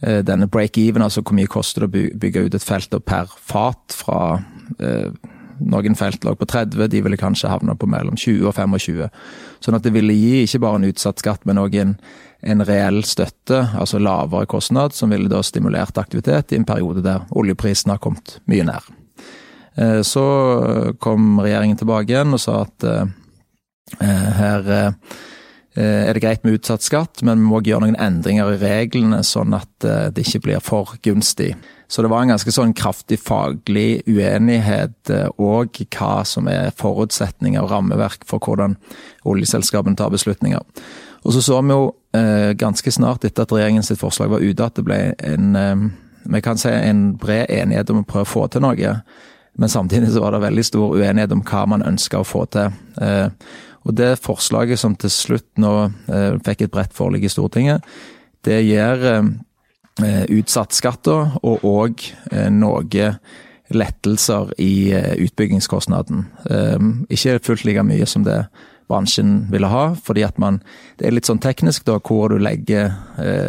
denne 0.02 0.48
break-even, 0.50 1.04
altså 1.04 1.22
hvor 1.22 1.36
mye 1.38 1.50
koster 1.50 1.84
det 1.84 1.90
å 1.90 2.18
bygge 2.18 2.46
ut 2.46 2.56
et 2.58 2.64
felt 2.64 2.94
per 3.06 3.30
fat 3.38 3.94
fra 3.94 4.40
eh, 4.82 5.12
noen 5.62 5.94
felt 5.94 6.24
lå 6.26 6.34
på 6.34 6.48
30, 6.48 6.88
de 6.90 7.02
ville 7.04 7.18
kanskje 7.20 7.50
havne 7.52 7.76
på 7.78 7.86
mellom 7.86 8.16
20 8.18 8.48
og 8.50 8.56
25. 8.56 9.06
Sånn 9.62 9.78
at 9.78 9.86
det 9.86 9.92
ville 9.94 10.16
gi 10.16 10.42
ikke 10.42 10.62
bare 10.64 10.80
en 10.80 10.88
utsatt 10.88 11.22
skatt, 11.22 11.44
men 11.46 11.60
òg 11.62 11.76
en, 11.78 11.94
en, 12.42 12.64
reell 12.66 13.02
støtte, 13.06 13.60
altså 13.78 14.00
lavere 14.02 14.50
kostnad, 14.50 14.96
som 14.96 15.14
ville 15.14 15.30
da 15.30 15.42
stimulert 15.46 16.00
aktivitet 16.02 16.52
i 16.52 16.58
en 16.58 16.66
periode 16.66 17.04
der 17.04 17.28
oljeprisen 17.30 17.94
har 17.94 18.02
kommet 18.02 18.40
mye 18.50 18.66
nær. 18.66 18.88
Eh, 19.78 20.00
så 20.02 20.24
kom 20.98 21.36
regjeringen 21.38 21.78
tilbake 21.78 22.10
igjen 22.16 22.34
og 22.34 22.42
sa 22.42 22.64
at 22.66 22.90
her 24.02 24.66
Eh, 24.72 24.92
er 25.80 26.12
det 26.12 26.20
greit 26.20 26.42
med 26.44 26.58
utsatt 26.58 26.84
skatt, 26.84 27.22
men 27.24 27.40
vi 27.40 27.48
må 27.48 27.62
gjøre 27.64 27.86
noen 27.86 28.00
endringer 28.00 28.50
i 28.52 28.58
reglene, 28.60 29.22
sånn 29.24 29.54
at 29.56 29.86
eh, 29.88 30.10
det 30.12 30.26
ikke 30.26 30.42
blir 30.44 30.64
for 30.64 30.98
gunstig. 31.04 31.54
Så 31.92 32.04
det 32.04 32.08
var 32.12 32.24
en 32.24 32.32
ganske 32.32 32.52
sånn 32.52 32.74
kraftig 32.76 33.18
faglig 33.20 34.02
uenighet 34.08 35.12
eh, 35.12 35.26
hva 35.36 36.12
som 36.28 36.46
er 36.48 36.70
forutsetninger 36.76 37.60
og 37.60 37.72
rammeverk 37.72 38.24
for 38.28 38.40
hvordan 38.40 38.78
oljeselskapene 39.28 39.96
tar 39.96 40.12
beslutninger. 40.12 40.60
Og 41.22 41.36
så 41.36 41.42
så 41.44 41.58
vi 41.60 41.76
jo 41.76 41.90
eh, 42.16 42.52
ganske 42.58 42.92
snart 42.92 43.24
etter 43.24 43.44
at 43.44 43.52
regjeringens 43.52 43.92
forslag 44.00 44.32
var 44.32 44.44
ute, 44.44 44.64
at 44.64 44.76
det 44.76 44.86
ble 44.88 45.02
en 45.20 45.56
eh, 45.56 45.90
vi 46.22 46.40
kan 46.40 46.60
si 46.60 46.70
en 46.70 47.16
bred 47.18 47.48
enighet 47.50 47.90
om 47.90 48.00
å 48.00 48.06
prøve 48.06 48.28
å 48.28 48.30
få 48.30 48.46
til 48.52 48.62
noe. 48.62 48.94
Men 49.58 49.68
samtidig 49.68 50.12
så 50.12 50.20
var 50.22 50.32
det 50.32 50.44
veldig 50.44 50.64
stor 50.64 50.96
uenighet 50.96 51.32
om 51.34 51.42
hva 51.44 51.64
man 51.66 51.84
ønska 51.84 52.20
å 52.20 52.28
få 52.28 52.44
til. 52.52 52.76
Eh, 53.82 53.88
og 53.88 53.96
det 53.98 54.20
forslaget 54.22 54.78
som 54.78 54.94
til 54.96 55.10
slutt 55.10 55.48
nå 55.58 55.74
eh, 56.08 56.38
fikk 56.46 56.66
et 56.66 56.74
bredt 56.74 56.94
forlik 56.94 57.26
i 57.26 57.32
Stortinget, 57.32 57.82
det 58.42 58.60
gir 58.66 59.02
eh, 59.06 59.22
Eh, 60.00 60.24
utsatt 60.32 60.72
skatter, 60.72 61.34
og 61.44 61.64
òg 61.68 62.00
eh, 62.32 62.48
noe 62.48 63.08
lettelser 63.72 64.54
i 64.56 64.92
eh, 64.96 65.12
utbyggingskostnaden. 65.20 66.24
Ikke 67.12 67.40
fullt 67.44 67.66
like 67.68 67.84
mye 67.84 68.06
som 68.08 68.24
det 68.24 68.38
bransjen 68.88 69.50
ville 69.52 69.68
ha, 69.68 69.90
fordi 69.94 70.24
at 70.24 70.40
man 70.40 70.62
Det 70.96 71.06
er 71.06 71.12
litt 71.12 71.28
sånn 71.28 71.42
teknisk 71.42 71.84
da, 71.84 71.98
hvor 72.00 72.32
du 72.32 72.38
legger 72.38 72.92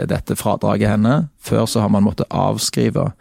dette 0.07 0.35
fradraget 0.35 0.89
henne. 0.89 1.29
Før 1.39 1.65
så 1.65 1.83
har 1.83 1.89
man 1.89 2.03
måttet 2.03 2.31
avskrive 2.31 3.11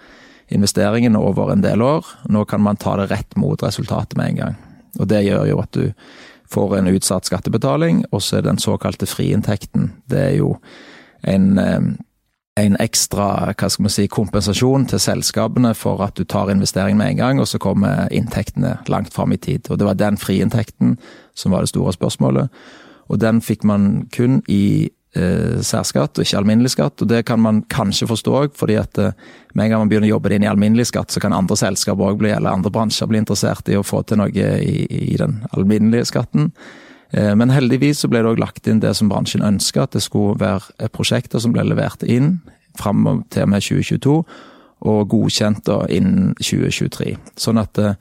investeringene 0.49 1.19
over 1.19 1.53
en 1.53 1.63
del 1.63 1.83
år. 1.83 2.07
Nå 2.29 2.45
kan 2.45 2.63
man 2.63 2.77
ta 2.77 2.97
det 2.97 3.11
rett 3.11 3.37
mot 3.37 3.63
resultatet 3.63 4.17
med 4.17 4.29
en 4.29 4.37
gang. 4.37 4.57
Og 4.99 5.09
Det 5.09 5.23
gjør 5.25 5.47
jo 5.47 5.61
at 5.61 5.73
du 5.73 5.93
får 6.53 6.77
en 6.79 6.93
utsatt 6.93 7.29
skattebetaling, 7.29 8.05
og 8.13 8.23
så 8.23 8.39
er 8.39 8.47
den 8.47 8.61
såkalte 8.61 9.09
friinntekten. 9.09 9.91
Det 10.11 10.25
er 10.29 10.35
jo 10.39 10.57
en 11.25 11.59
en 12.61 12.77
ekstra 12.81 13.27
hva 13.57 13.69
skal 13.71 13.87
man 13.87 13.93
si, 13.93 14.07
kompensasjon 14.13 14.85
til 14.91 15.01
selskapene 15.01 15.73
for 15.79 16.03
at 16.05 16.19
du 16.19 16.27
tar 16.29 16.51
investeringen 16.53 17.01
med 17.01 17.15
en 17.15 17.21
gang, 17.21 17.41
og 17.41 17.49
så 17.49 17.61
kommer 17.63 18.11
inntektene 18.13 18.77
langt 18.93 19.13
fram 19.15 19.33
i 19.33 19.41
tid. 19.41 19.71
Og 19.71 19.79
Det 19.79 19.87
var 19.87 19.95
den 19.95 20.19
friinntekten 20.21 20.99
som 21.35 21.53
var 21.53 21.65
det 21.65 21.73
store 21.73 21.93
spørsmålet. 21.93 22.49
Og 23.09 23.21
den 23.21 23.41
fikk 23.41 23.65
man 23.65 24.09
kun 24.13 24.43
i 24.49 24.91
eh, 25.17 25.59
særskatt 25.65 26.19
og 26.19 26.27
ikke 26.27 26.39
alminnelig 26.41 26.75
skatt. 26.75 27.03
Og 27.03 27.11
det 27.11 27.25
kan 27.29 27.41
man 27.43 27.63
kanskje 27.73 28.09
forstå 28.11 28.45
fordi 28.59 28.79
at 28.81 28.99
eh, 28.99 29.17
med 29.55 29.67
en 29.67 29.75
gang 29.75 29.85
man 29.85 29.93
begynner 29.93 30.11
å 30.11 30.15
jobbe 30.17 30.33
inn 30.35 30.47
i 30.47 30.51
alminnelig 30.51 30.89
skatt, 30.93 31.13
så 31.13 31.21
kan 31.23 31.37
andre 31.37 31.59
selskaper 31.61 32.17
bli, 32.21 32.33
eller 32.33 32.55
andre 32.55 32.73
bransjer 32.73 33.11
bli 33.11 33.21
interessert 33.23 33.69
i 33.69 33.77
å 33.77 33.85
få 33.87 34.03
til 34.07 34.23
noe 34.23 34.31
i, 34.33 34.87
i 35.13 35.19
den 35.21 35.43
alminnelige 35.53 36.09
skatten. 36.13 36.51
Eh, 37.13 37.35
men 37.37 37.53
heldigvis 37.53 38.03
så 38.03 38.11
ble 38.13 38.25
det 38.25 38.33
òg 38.33 38.41
lagt 38.41 38.69
inn 38.71 38.81
det 38.83 38.95
som 38.99 39.11
bransjen 39.13 39.45
ønska, 39.45 39.85
at 39.85 39.97
det 39.97 40.05
skulle 40.05 40.41
være 40.41 40.91
prosjekter 40.95 41.43
som 41.43 41.55
ble 41.55 41.67
levert 41.69 42.05
inn 42.07 42.39
fram 42.79 43.05
til 43.33 43.45
og 43.45 43.53
med 43.53 43.65
2022, 43.65 44.19
og 44.83 45.09
godkjent 45.13 45.67
da 45.69 45.83
innen 45.93 46.33
2023. 46.41 47.15
Sånn 47.39 47.61
at 47.61 47.79
eh, 47.79 47.95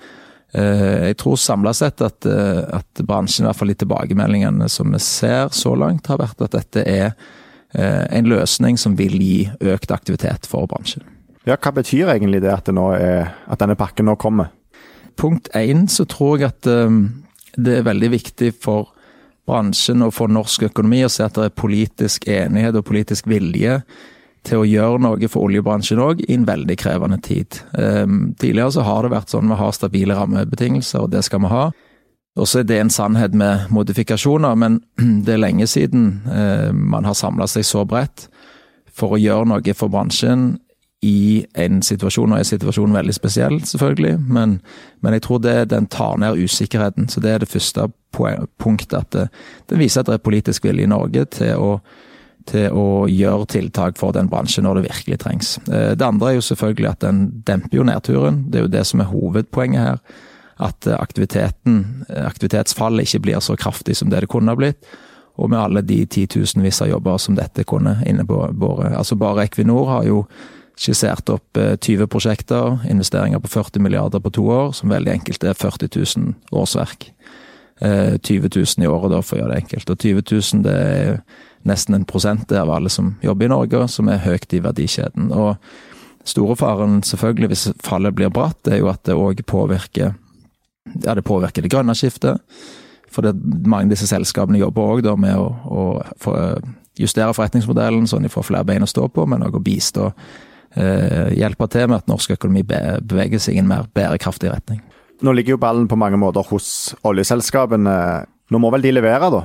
jeg 0.51 1.17
tror 1.21 1.37
samla 1.39 1.71
sett 1.75 2.01
at, 2.03 2.25
eh, 2.27 2.63
at, 2.75 3.03
bransjen, 3.07 3.45
i 3.45 3.49
hvert 3.49 3.59
fall 3.61 3.71
i 3.71 3.77
tilbakemeldingene 3.79 4.67
som 4.69 4.91
vi 4.91 4.99
ser 4.99 5.53
så 5.55 5.75
langt, 5.79 6.09
har 6.11 6.19
vært 6.19 6.43
at 6.47 6.57
dette 6.59 6.83
er 6.87 7.13
en 7.71 8.27
løsning 8.27 8.75
som 8.75 8.97
vil 8.99 9.13
gi 9.15 9.45
økt 9.63 9.93
aktivitet 9.95 10.43
for 10.43 10.67
bransjen. 10.67 11.05
Ja, 11.47 11.55
Hva 11.55 11.71
betyr 11.71 12.09
egentlig 12.11 12.41
det 12.43 12.51
at, 12.51 12.67
det 12.67 12.87
er, 12.99 13.29
at 13.47 13.61
denne 13.63 13.77
pakken 13.79 14.09
nå 14.09 14.17
kommer? 14.19 14.49
Punkt 15.15 15.47
én 15.55 15.85
så 15.87 16.03
tror 16.03 16.41
jeg 16.41 16.51
at 16.51 16.67
det 16.67 17.77
er 17.77 17.87
veldig 17.87 18.09
viktig 18.11 18.51
for 18.59 18.91
bransjen 19.47 20.03
og 20.05 20.13
for 20.15 20.31
norsk 20.31 20.67
økonomi 20.69 21.03
å 21.05 21.11
se 21.11 21.25
at 21.25 21.37
det 21.37 21.47
er 21.49 21.59
politisk 21.63 22.27
enighet 22.27 22.77
og 22.77 22.87
politisk 22.87 23.29
vilje 23.31 23.79
til 24.47 24.61
å 24.61 24.67
gjøre 24.67 25.01
noe 25.03 25.29
for 25.29 25.45
oljebransjen 25.45 26.01
òg, 26.01 26.23
i 26.25 26.35
en 26.35 26.47
veldig 26.47 26.77
krevende 26.81 27.19
tid. 27.21 27.61
Um, 27.77 28.33
tidligere 28.39 28.73
så 28.77 28.85
har 28.87 29.05
det 29.05 29.13
vært 29.13 29.33
sånn 29.33 29.51
vi 29.51 29.59
har 29.59 29.75
stabile 29.77 30.17
rammebetingelser, 30.17 31.05
og 31.05 31.13
det 31.13 31.23
skal 31.27 31.43
vi 31.45 31.51
ha. 31.53 31.67
Og 32.39 32.47
så 32.47 32.61
er 32.61 32.67
det 32.69 32.79
en 32.79 32.93
sannhet 32.93 33.35
med 33.37 33.69
modifikasjoner, 33.75 34.57
men 34.57 34.81
det 35.25 35.35
er 35.35 35.45
lenge 35.45 35.69
siden 35.69 36.09
uh, 36.29 36.71
man 36.73 37.05
har 37.05 37.17
samla 37.17 37.49
seg 37.51 37.67
så 37.67 37.85
bredt 37.85 38.27
for 38.91 39.15
å 39.15 39.21
gjøre 39.21 39.47
noe 39.53 39.77
for 39.77 39.93
bransjen 39.93 40.55
i 41.01 41.45
en 41.57 41.79
situasjon, 41.81 42.33
og 42.33 42.37
er 42.37 42.45
situasjonen 42.45 42.93
veldig 42.93 43.13
spesiell, 43.15 43.55
selvfølgelig, 43.65 44.19
men, 44.21 44.59
men, 45.01 45.15
jeg 45.17 45.23
tror 45.25 45.39
det, 45.41 45.55
den 45.71 45.87
tar 45.89 46.19
ned 46.21 46.37
usikkerheten. 46.37 47.07
Så 47.09 47.23
det 47.23 47.31
er 47.31 47.41
det 47.41 47.49
første 47.49 47.87
punktet. 48.61 48.99
At 48.99 49.15
det, 49.15 49.23
det 49.69 49.79
viser 49.81 50.03
at 50.03 50.11
det 50.11 50.19
er 50.19 50.25
politisk 50.27 50.67
vilje 50.67 50.85
i 50.85 50.91
Norge 50.91 51.25
til 51.33 51.57
å, 51.57 51.71
til 52.49 52.73
å 52.73 53.05
gjøre 53.11 53.47
tiltak 53.51 53.99
for 53.99 54.15
den 54.15 54.29
bransjen 54.31 54.65
når 54.67 54.79
det 54.79 54.87
virkelig 54.89 55.19
trengs. 55.23 55.53
Eh, 55.67 55.93
det 55.97 56.07
andre 56.07 56.31
er 56.31 56.39
jo 56.39 56.47
selvfølgelig 56.49 56.91
at 56.91 57.05
den 57.05 57.23
demper 57.47 57.81
jo 57.81 57.87
nedturen. 57.87 58.43
Det 58.49 58.59
er 58.59 58.67
jo 58.67 58.73
det 58.75 58.85
som 58.89 59.03
er 59.03 59.11
hovedpoenget 59.11 59.87
her. 59.87 60.03
At 60.61 60.85
aktiviteten, 60.93 62.05
aktivitetsfallet 62.21 63.07
ikke 63.07 63.23
blir 63.25 63.39
så 63.41 63.55
kraftig 63.57 63.95
som 63.97 64.11
det 64.11 64.19
det 64.21 64.29
kunne 64.29 64.53
ha 64.53 64.59
blitt. 64.59 64.77
Og 65.41 65.49
med 65.49 65.57
alle 65.57 65.81
de 65.81 66.03
titusenvis 66.05 66.83
av 66.83 66.91
jobber 66.91 67.17
som 67.17 67.37
dette 67.37 67.65
kunne 67.65 67.95
innebåre. 68.05 68.91
Altså 68.93 69.17
bare 69.17 69.47
Equinor 69.47 69.87
har 69.89 70.05
jo 70.05 70.25
skissert 70.81 71.29
opp 71.29 71.57
20 71.57 72.01
eh, 72.03 72.09
prosjekter, 72.09 72.79
investeringer 72.89 73.41
på 73.41 73.49
40 73.51 73.83
milliarder 73.83 74.21
på 74.21 74.33
to 74.33 74.47
år, 74.49 74.71
som 74.75 74.91
veldig 74.91 75.13
enkelt 75.19 75.43
er 75.43 75.57
40 75.57 75.91
000 75.95 76.33
årsverk. 76.51 77.11
20 77.81 77.87
eh, 77.87 78.49
000 78.55 78.85
i 78.85 78.87
året, 78.87 79.11
da, 79.13 79.21
for 79.25 79.37
å 79.37 79.41
gjøre 79.41 79.55
det 79.55 79.63
enkelt. 79.63 79.89
Og 79.89 80.05
20 80.05 80.23
000 80.31 80.65
det 80.65 80.75
er 80.77 81.21
nesten 81.67 81.97
en 81.97 82.07
prosent 82.07 82.51
av 82.51 82.71
alle 82.73 82.89
som 82.89 83.15
jobber 83.23 83.47
i 83.47 83.53
Norge, 83.53 83.87
som 83.91 84.09
er 84.09 84.23
høyt 84.25 84.53
i 84.53 84.61
verdikjeden. 84.63 85.31
Og 85.31 85.57
store 86.27 86.57
faren, 86.59 87.01
selvfølgelig, 87.05 87.51
hvis 87.51 87.65
fallet 87.83 88.15
blir 88.17 88.33
bratt, 88.33 88.67
er 88.67 88.81
jo 88.81 88.91
at 88.91 89.03
det 89.07 89.17
òg 89.17 89.43
påvirker 89.49 90.13
ja, 91.05 91.13
det 91.13 91.23
påvirker 91.25 91.61
det 91.61 91.71
grønne 91.71 91.95
skiftet. 91.97 92.41
For 93.11 93.25
det, 93.25 93.35
mange 93.67 93.91
av 93.91 93.95
disse 93.95 94.09
selskapene 94.09 94.61
jobber 94.61 94.95
òg 94.95 95.09
med 95.19 95.35
å, 95.37 95.49
å 95.67 96.45
justere 96.99 97.33
forretningsmodellen 97.35 98.07
sånn 98.09 98.25
de 98.25 98.31
får 98.31 98.47
flere 98.49 98.67
bein 98.67 98.85
å 98.85 98.89
stå 98.89 99.07
på, 99.13 99.27
men 99.29 99.43
òg 99.45 99.59
å 99.59 99.63
bistå 99.63 100.09
Eh, 100.71 101.33
hjelpe 101.35 101.67
til 101.67 101.89
med 101.91 101.99
at 101.99 102.07
norsk 102.07 102.37
økonomi 102.37 102.61
beveger 102.63 103.41
seg 103.43 103.57
i 103.57 103.59
en 103.59 103.67
mer 103.67 103.89
bærekraftig 103.91 104.53
retning. 104.53 104.79
Nå 105.21 105.33
ligger 105.35 105.57
jo 105.57 105.61
ballen 105.61 105.89
på 105.91 105.99
mange 105.99 106.19
måter 106.19 106.45
hos 106.47 106.93
oljeselskapene. 107.07 107.95
Nå 108.51 108.61
må 108.61 108.71
vel 108.73 108.85
de 108.85 108.93
levere, 108.95 109.29
da? 109.33 109.41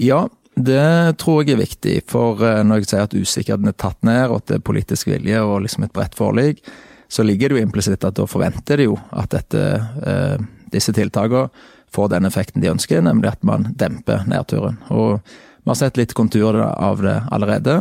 Ja, 0.00 0.20
det 0.66 1.16
tror 1.20 1.42
jeg 1.42 1.54
er 1.54 1.62
viktig. 1.62 1.96
For 2.10 2.40
eh, 2.44 2.62
når 2.66 2.82
jeg 2.82 2.90
sier 2.90 3.04
at 3.06 3.16
usikkerheten 3.16 3.70
er 3.70 3.76
tatt 3.78 3.98
ned, 4.06 4.22
og 4.28 4.40
at 4.40 4.48
det 4.50 4.58
er 4.58 4.68
politisk 4.70 5.10
vilje 5.10 5.42
og 5.44 5.60
liksom 5.64 5.86
et 5.86 5.92
bredt 5.96 6.16
forlik, 6.18 6.62
så 7.10 7.26
ligger 7.26 7.50
det 7.50 7.58
jo 7.58 7.66
implisitt 7.66 8.06
at 8.06 8.16
da 8.18 8.26
forventer 8.30 8.80
de 8.80 8.88
jo 8.90 8.96
at 9.18 9.32
dette, 9.34 9.66
eh, 10.06 10.40
disse 10.70 10.94
tiltakene 10.94 11.50
får 11.90 12.10
den 12.12 12.28
effekten 12.28 12.62
de 12.62 12.70
ønsker, 12.70 13.02
nemlig 13.02 13.32
at 13.32 13.46
man 13.46 13.72
demper 13.78 14.22
nedturen. 14.30 14.78
Og 14.94 15.18
vi 15.18 15.70
har 15.72 15.78
sett 15.78 15.98
litt 15.98 16.14
konturer 16.14 16.62
av 16.70 17.02
det 17.02 17.16
allerede. 17.34 17.80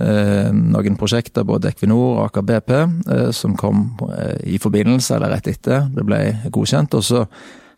Eh, 0.00 0.48
noen 0.54 0.96
prosjekter, 0.96 1.44
både 1.44 1.74
Equinor 1.74 2.14
og 2.14 2.22
Aker 2.28 2.46
BP, 2.48 2.74
som 3.36 3.56
kom 3.58 3.90
i 4.48 4.56
forbindelse 4.62 5.16
eller 5.16 5.36
rett 5.36 5.50
etter 5.52 5.90
det 5.92 6.06
ble 6.08 6.22
godkjent. 6.54 6.96
Og 6.96 7.04
så 7.04 7.26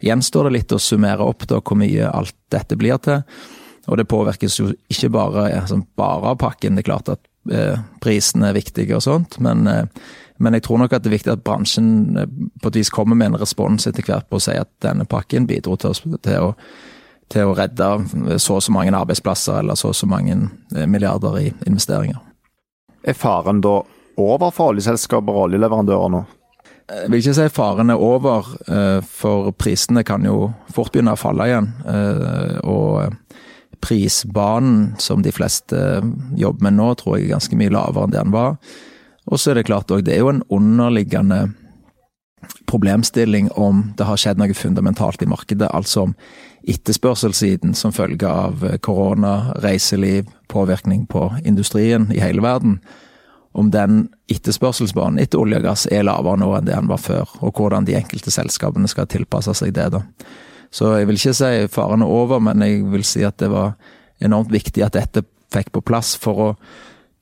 gjenstår 0.06 0.48
det 0.48 0.54
litt 0.54 0.76
å 0.76 0.80
summere 0.80 1.26
opp 1.26 1.48
da 1.50 1.58
hvor 1.58 1.78
mye 1.82 2.12
alt 2.14 2.36
dette 2.52 2.78
blir 2.78 3.02
til. 3.02 3.24
Og 3.88 3.96
det 3.96 4.08
påvirkes 4.10 4.58
jo 4.60 4.70
ikke 4.92 5.10
bare, 5.14 5.48
altså 5.62 5.80
bare 5.96 6.34
av 6.34 6.40
pakken. 6.42 6.76
Det 6.76 6.84
er 6.84 6.90
klart 6.90 7.08
at 7.12 7.22
eh, 7.52 7.80
prisene 8.04 8.50
er 8.50 8.58
viktige 8.58 8.98
og 8.98 9.04
sånt, 9.06 9.38
men, 9.40 9.66
eh, 9.66 9.88
men, 10.40 10.56
jeg 10.56 10.66
tror 10.66 10.82
nok 10.82 10.92
at 10.92 11.04
det 11.04 11.10
er 11.10 11.16
viktig 11.16 11.32
at 11.32 11.44
bransjen 11.44 11.90
på 12.62 12.72
et 12.72 12.80
vis 12.80 12.92
kommer 12.92 13.16
med 13.18 13.32
en 13.32 13.40
respons 13.40 13.88
etter 13.88 14.04
hvert 14.06 14.28
på 14.28 14.40
å 14.40 14.44
si 14.44 14.56
at 14.56 14.70
denne 14.84 15.08
pakken 15.08 15.48
bidro 15.48 15.76
til, 15.80 15.96
til 16.20 16.50
å 16.50 16.54
til 17.30 17.46
å 17.46 17.54
redde 17.54 18.38
så 18.42 18.58
og 18.58 18.64
så 18.64 18.74
mange 18.74 18.94
arbeidsplasser 18.96 19.60
eller 19.62 19.78
så 19.78 19.92
og 19.92 19.96
så 19.98 20.08
mange 20.10 20.36
eh, 20.74 20.86
milliarder 20.90 21.38
i 21.38 21.46
investeringer. 21.68 22.18
Er 23.06 23.16
faren 23.16 23.62
da 23.64 23.80
over 24.20 24.52
for 24.52 24.74
oljeselskaper 24.74 25.36
og 25.36 25.48
oljeleverandører 25.48 26.12
nå? 26.12 26.24
Jeg 26.90 27.10
vil 27.12 27.20
ikke 27.22 27.36
si 27.36 27.46
faren 27.54 27.92
er 27.92 28.02
over, 28.02 28.48
eh, 28.66 28.98
for 29.06 29.52
prisene 29.54 30.02
kan 30.06 30.26
jo 30.26 30.50
fort 30.74 30.90
begynne 30.92 31.14
å 31.14 31.20
falle 31.20 31.46
igjen. 31.46 31.70
Eh, 31.86 32.56
og 32.66 33.14
prisbanen 33.80 34.94
som 34.98 35.22
de 35.24 35.32
fleste 35.32 35.78
jobber 36.36 36.68
med 36.68 36.78
nå, 36.78 36.92
tror 37.00 37.16
jeg 37.16 37.28
er 37.28 37.36
ganske 37.36 37.58
mye 37.58 37.72
lavere 37.72 38.06
enn 38.06 38.14
det 38.14 38.22
den 38.22 38.34
var. 38.34 38.58
Og 39.30 39.40
så 39.40 39.52
er 39.52 39.60
det 39.60 39.68
klart 39.68 39.92
òg, 39.92 40.04
det 40.04 40.16
er 40.16 40.24
jo 40.24 40.32
en 40.32 40.44
underliggende 40.52 41.50
problemstilling 42.66 43.50
om 43.50 43.90
det 43.98 44.06
har 44.08 44.18
skjedd 44.20 44.40
noe 44.40 44.54
fundamentalt 44.56 45.22
i 45.22 45.28
markedet. 45.28 45.68
Altså 45.74 46.06
om 46.08 46.14
etterspørselssiden 46.68 47.74
som 47.76 47.92
følge 47.92 48.28
av 48.28 48.64
korona, 48.84 49.52
reiseliv, 49.64 50.28
påvirkning 50.48 51.06
på 51.10 51.28
industrien 51.44 52.08
i 52.14 52.20
hele 52.22 52.42
verden. 52.44 52.78
Om 53.52 53.72
den 53.74 54.04
etterspørselsbanen 54.30 55.18
etter 55.22 55.40
olje 55.42 55.58
og 55.58 55.66
gass 55.66 55.86
er 55.90 56.06
lavere 56.06 56.38
nå 56.38 56.52
enn 56.56 56.68
det 56.68 56.76
den 56.76 56.90
var 56.90 57.02
før, 57.02 57.32
og 57.42 57.58
hvordan 57.58 57.88
de 57.88 57.96
enkelte 57.98 58.30
selskapene 58.30 58.88
skal 58.90 59.10
tilpasse 59.10 59.54
seg 59.58 59.74
det. 59.74 59.90
da. 59.96 60.04
Så 60.70 60.94
jeg 60.98 61.08
vil 61.08 61.18
ikke 61.18 61.34
si 61.34 61.66
faren 61.72 62.04
er 62.04 62.10
over, 62.10 62.40
men 62.42 62.62
jeg 62.62 62.84
vil 62.92 63.04
si 63.06 63.24
at 63.26 63.40
det 63.42 63.50
var 63.50 63.74
enormt 64.22 64.52
viktig 64.52 64.84
at 64.86 64.94
dette 64.94 65.24
fikk 65.50 65.72
på 65.74 65.82
plass 65.82 66.14
for 66.20 66.44
å 66.44 66.50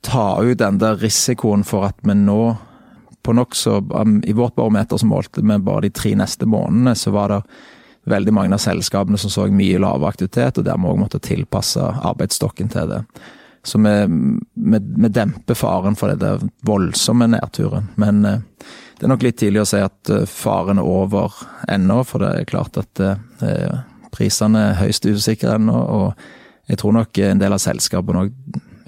ta 0.05 0.37
ut 0.41 0.59
den 0.59 0.77
der 0.79 0.99
risikoen 1.01 1.65
for 1.67 1.87
at 1.89 1.97
vi 2.05 2.15
nå 2.15 2.55
på 3.25 3.33
nokså 3.35 3.81
um, 3.89 4.21
I 4.23 4.33
vårt 4.33 4.55
barometer 4.55 4.97
som 4.97 5.11
målte 5.11 5.41
vi 5.41 5.57
bare 5.59 5.87
de 5.87 5.89
tre 5.89 6.13
neste 6.15 6.47
månedene, 6.47 6.95
så 6.95 7.11
var 7.11 7.33
det 7.33 7.41
veldig 8.09 8.33
mange 8.33 8.55
av 8.55 8.63
selskapene 8.63 9.19
som 9.19 9.31
så 9.33 9.47
mye 9.51 9.81
lavere 9.81 10.13
aktivitet, 10.13 10.57
og 10.57 10.65
dermed 10.65 10.93
òg 10.93 11.01
måtte 11.01 11.19
tilpasse 11.21 11.83
arbeidsstokken 11.83 12.71
til 12.71 12.93
det. 12.93 13.01
Så 13.63 13.79
vi, 13.83 13.93
vi, 14.53 14.79
vi 14.79 15.11
demper 15.11 15.57
faren 15.57 15.97
for 15.99 16.15
det 16.15 16.31
voldsomme 16.65 17.27
nedturen. 17.27 17.89
Men 17.99 18.23
eh, 18.25 18.41
det 18.99 19.07
er 19.07 19.13
nok 19.13 19.25
litt 19.25 19.39
tidlig 19.41 19.63
å 19.63 19.69
si 19.69 19.81
at 19.83 20.11
eh, 20.13 20.25
faren 20.29 20.79
er 20.79 20.87
over 20.87 21.35
ennå, 21.71 22.01
for 22.07 22.23
det 22.23 22.31
er 22.35 22.49
klart 22.49 22.79
at 22.79 23.03
eh, 23.03 23.77
prisene 24.15 24.69
er 24.71 24.79
høyst 24.79 25.07
usikre 25.09 25.57
ennå. 25.59 25.75
Og 25.75 26.71
jeg 26.71 26.81
tror 26.81 26.95
nok 27.01 27.21
en 27.25 27.43
del 27.43 27.55
av 27.55 27.63
selskapene 27.63 28.25
òg 28.25 28.33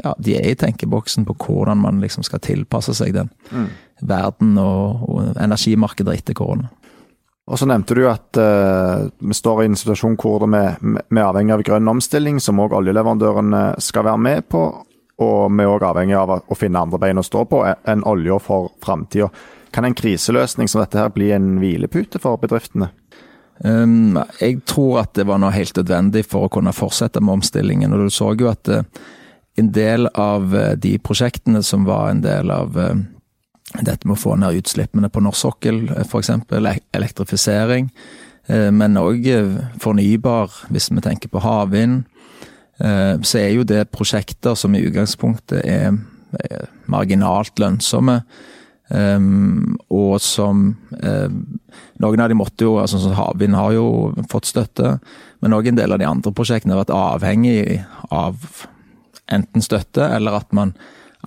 ja, 0.01 0.15
de 0.17 0.33
er 0.33 0.47
i 0.49 0.57
tenkeboksen 0.57 1.27
på 1.27 1.35
hvordan 1.45 1.81
man 1.83 1.99
liksom 2.01 2.23
skal 2.25 2.41
tilpasse 2.41 2.95
seg 2.97 3.13
den 3.13 3.29
mm. 3.51 3.67
verden 4.09 4.55
og, 4.57 5.03
og 5.05 5.35
energimarkedet 5.35 6.15
etter 6.17 6.37
korona. 6.37 6.71
Og 7.49 7.59
så 7.59 7.65
nevnte 7.67 7.97
du 7.97 8.03
at 8.07 8.37
uh, 8.37 9.09
vi 9.17 9.35
står 9.35 9.63
i 9.63 9.71
en 9.71 9.77
situasjon 9.79 10.17
hvor 10.21 10.45
vi, 10.45 10.61
er 10.61 11.23
avhengig 11.25 11.55
av 11.55 11.63
grønn 11.65 11.89
omstilling, 11.95 12.39
som 12.39 12.61
òg 12.61 12.75
oljeleverandørene 12.77 13.63
skal 13.81 14.05
være 14.07 14.21
med 14.21 14.47
på. 14.51 14.61
Og 15.21 15.41
vi 15.49 15.65
er 15.65 15.73
òg 15.73 15.85
avhengig 15.89 16.17
av 16.17 16.35
å 16.37 16.57
finne 16.57 16.81
andre 16.81 17.01
bein 17.01 17.21
å 17.21 17.25
stå 17.25 17.43
på 17.49 17.63
enn 17.65 18.05
olja 18.07 18.37
for 18.41 18.71
framtida. 18.83 19.31
Kan 19.73 19.87
en 19.87 19.97
kriseløsning 19.97 20.69
som 20.69 20.83
dette 20.83 20.99
her 20.99 21.11
bli 21.13 21.31
en 21.33 21.55
hvilepute 21.61 22.21
for 22.21 22.39
bedriftene? 22.41 22.91
Um, 23.63 24.17
jeg 24.39 24.63
tror 24.65 25.03
at 25.03 25.13
det 25.17 25.27
var 25.29 25.41
noe 25.41 25.53
helt 25.53 25.75
nødvendig 25.77 26.23
for 26.29 26.47
å 26.47 26.53
kunne 26.53 26.73
fortsette 26.73 27.21
med 27.21 27.39
omstillingen. 27.39 27.93
og 27.93 28.05
Du 28.05 28.13
så 28.13 28.31
jo 28.37 28.49
at 28.49 28.69
uh, 28.69 28.81
en 29.59 29.69
del 29.73 30.09
av 30.17 30.53
uh, 30.55 30.73
de 30.77 30.95
prosjektene 31.01 31.61
som 31.65 31.85
var 31.89 32.09
en 32.09 32.23
del 32.25 32.53
av 32.53 32.77
dette 33.79 34.07
med 34.07 34.17
å 34.17 34.19
få 34.19 34.35
ned 34.39 34.59
utslippene 34.59 35.09
på 35.11 35.23
norsk 35.23 35.39
sokkel, 35.45 35.81
f.eks. 36.03 36.31
elektrifisering. 36.91 37.91
Men 38.51 38.99
òg 38.99 39.27
fornybar, 39.79 40.51
hvis 40.73 40.89
vi 40.91 41.03
tenker 41.03 41.31
på 41.31 41.43
havvind. 41.43 42.03
Så 42.81 43.39
er 43.39 43.51
jo 43.53 43.63
det 43.67 43.91
prosjekter 43.93 44.57
som 44.59 44.75
i 44.75 44.81
utgangspunktet 44.83 45.61
er 45.63 45.95
marginalt 46.91 47.61
lønnsomme. 47.61 48.17
Og 48.91 50.15
som 50.19 50.63
Noen 52.01 52.23
av 52.23 52.31
de 52.31 52.35
måtte 52.35 52.65
jo 52.65 52.79
altså 52.81 53.13
Havvind 53.15 53.55
har 53.55 53.75
jo 53.75 53.85
fått 54.31 54.49
støtte, 54.49 54.97
men 55.39 55.53
òg 55.55 55.69
en 55.69 55.77
del 55.77 55.93
av 55.93 56.01
de 56.01 56.09
andre 56.09 56.33
prosjektene 56.35 56.73
har 56.75 56.81
vært 56.81 56.95
avhengig 56.97 57.83
av 58.11 58.41
enten 59.31 59.63
støtte, 59.63 60.03
eller 60.03 60.41
at 60.41 60.49
man 60.55 60.73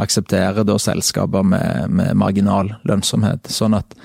aksepterer 0.00 0.66
da 0.66 0.76
selskaper 0.80 1.46
med, 1.46 1.90
med 1.90 2.18
marginal 2.18 2.74
lønnsomhet. 2.88 3.50
Sånn 3.52 3.76
at 3.78 3.96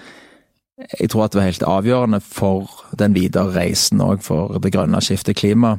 jeg 0.96 1.10
tror 1.12 1.26
at 1.26 1.34
det 1.34 1.42
var 1.42 1.50
helt 1.50 1.68
avgjørende 1.68 2.22
for 2.24 2.70
den 3.00 3.18
videre 3.18 3.52
reisen 3.56 4.00
òg 4.04 4.24
for 4.24 4.62
det 4.64 4.72
grønne 4.76 5.02
skiftet 5.04 5.40
klima, 5.42 5.78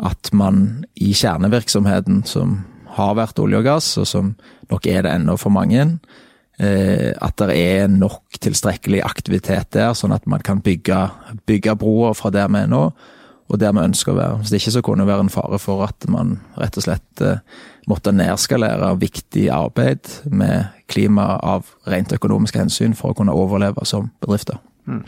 at 0.00 0.30
man 0.32 0.86
i 0.96 1.12
kjernevirksomheten, 1.12 2.22
som 2.24 2.62
har 2.96 3.18
vært 3.18 3.38
olje 3.42 3.60
og 3.60 3.66
gass, 3.66 3.92
og 4.00 4.08
som 4.08 4.32
nok 4.72 4.88
er 4.88 5.04
det 5.04 5.12
ennå 5.12 5.36
for 5.38 5.52
mange, 5.52 5.84
Eh, 6.60 7.14
at 7.16 7.40
det 7.40 7.54
er 7.56 7.86
nok 7.88 8.36
tilstrekkelig 8.36 9.00
aktivitet 9.06 9.70
der, 9.72 9.94
sånn 9.96 10.12
at 10.12 10.26
man 10.28 10.42
kan 10.44 10.58
bygge, 10.60 10.98
bygge 11.48 11.72
broer 11.80 12.12
fra 12.18 12.28
der 12.34 12.50
vi 12.52 12.60
er 12.60 12.68
nå, 12.68 12.82
og 13.50 13.58
der 13.58 13.74
vi 13.74 13.82
ønsker 13.82 14.14
å 14.14 14.18
være. 14.18 14.38
Hvis 14.40 14.52
det 14.52 14.60
ikke 14.60 14.72
så 14.76 14.82
kunne 14.86 15.04
det 15.04 15.10
være 15.10 15.26
en 15.26 15.32
fare 15.32 15.58
for 15.58 15.82
at 15.86 16.06
man 16.12 16.36
rett 16.60 16.76
og 16.78 16.86
slett 16.86 17.22
eh, 17.26 17.40
måtte 17.90 18.14
nedskalere 18.14 18.92
viktig 19.00 19.48
arbeid 19.50 20.10
med 20.30 20.70
klima 20.90 21.34
av 21.42 21.72
rent 21.90 22.14
økonomiske 22.14 22.60
hensyn 22.62 22.94
for 22.98 23.10
å 23.10 23.18
kunne 23.18 23.34
overleve 23.34 23.82
som 23.88 24.12
bedrifter. 24.22 24.60
Mm. 24.86 25.02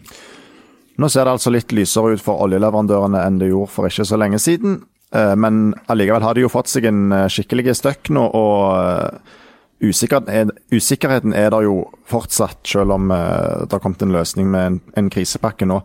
Nå 0.98 1.10
ser 1.10 1.26
det 1.26 1.36
altså 1.36 1.52
litt 1.54 1.74
lysere 1.74 2.16
ut 2.16 2.24
for 2.24 2.42
oljeleverandørene 2.44 3.22
enn 3.22 3.38
det 3.40 3.52
gjorde 3.52 3.74
for 3.76 3.88
ikke 3.88 4.06
så 4.10 4.18
lenge 4.18 4.42
siden. 4.42 4.80
Eh, 5.14 5.36
men 5.38 5.68
allikevel 5.92 6.26
har 6.26 6.34
de 6.34 6.42
jo 6.42 6.50
fått 6.52 6.72
seg 6.72 6.90
en 6.90 7.14
skikkelig 7.30 7.76
støkk 7.78 8.10
nå. 8.16 8.26
og 8.26 9.38
Usikkerheten, 9.82 11.32
er 11.34 11.48
der 11.50 11.64
jo 11.66 11.88
fortsatt, 12.06 12.60
selv 12.70 12.94
om 12.94 13.08
det 13.10 13.72
har 13.72 13.80
kommet 13.82 14.04
en 14.06 14.12
løsning 14.14 14.46
med 14.46 14.78
en, 14.94 15.08
krisepakke 15.10 15.66
nå. 15.66 15.80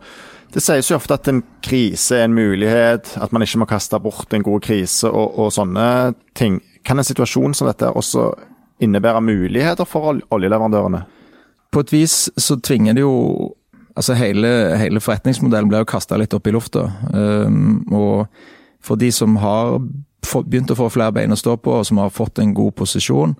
Det 0.52 0.62
sies 0.64 0.88
jo 0.88 0.96
ofte 0.96 1.16
at 1.18 1.28
en 1.28 1.42
krise 1.64 2.16
er 2.16 2.24
en 2.24 2.36
mulighet, 2.36 3.10
at 3.20 3.32
man 3.32 3.44
ikke 3.44 3.60
må 3.60 3.68
kaste 3.68 3.98
bort 4.00 4.32
en 4.32 4.44
god 4.46 4.64
krise 4.64 5.10
og, 5.10 5.36
og 5.36 5.52
sånne 5.52 6.14
ting. 6.38 6.60
Kan 6.86 7.00
en 7.00 7.06
situasjon 7.06 7.56
som 7.56 7.68
dette 7.68 7.90
også 7.92 8.30
innebære 8.80 9.20
muligheter 9.26 9.88
for 9.88 10.16
oljeleverandørene? 10.32 11.02
På 11.68 11.84
et 11.84 11.92
vis 11.92 12.16
så 12.36 12.60
tvinger 12.60 12.96
det 12.96 13.06
jo 13.06 13.54
Altså 13.98 14.14
hele, 14.14 14.46
hele 14.78 15.00
forretningsmodellen 15.02 15.66
blir 15.66 15.80
jo 15.82 15.88
kasta 15.90 16.14
litt 16.20 16.30
opp 16.36 16.46
i 16.46 16.52
lufta. 16.54 16.84
Um, 17.10 17.80
og 17.90 18.28
for 18.78 18.94
de 18.94 19.08
som 19.10 19.34
har 19.42 19.80
begynt 20.22 20.70
å 20.70 20.76
få 20.78 20.86
flere 20.94 21.16
bein 21.16 21.34
å 21.34 21.38
stå 21.40 21.56
på, 21.58 21.80
og 21.80 21.88
som 21.88 21.98
har 21.98 22.14
fått 22.14 22.38
en 22.38 22.52
god 22.54 22.76
posisjon, 22.78 23.34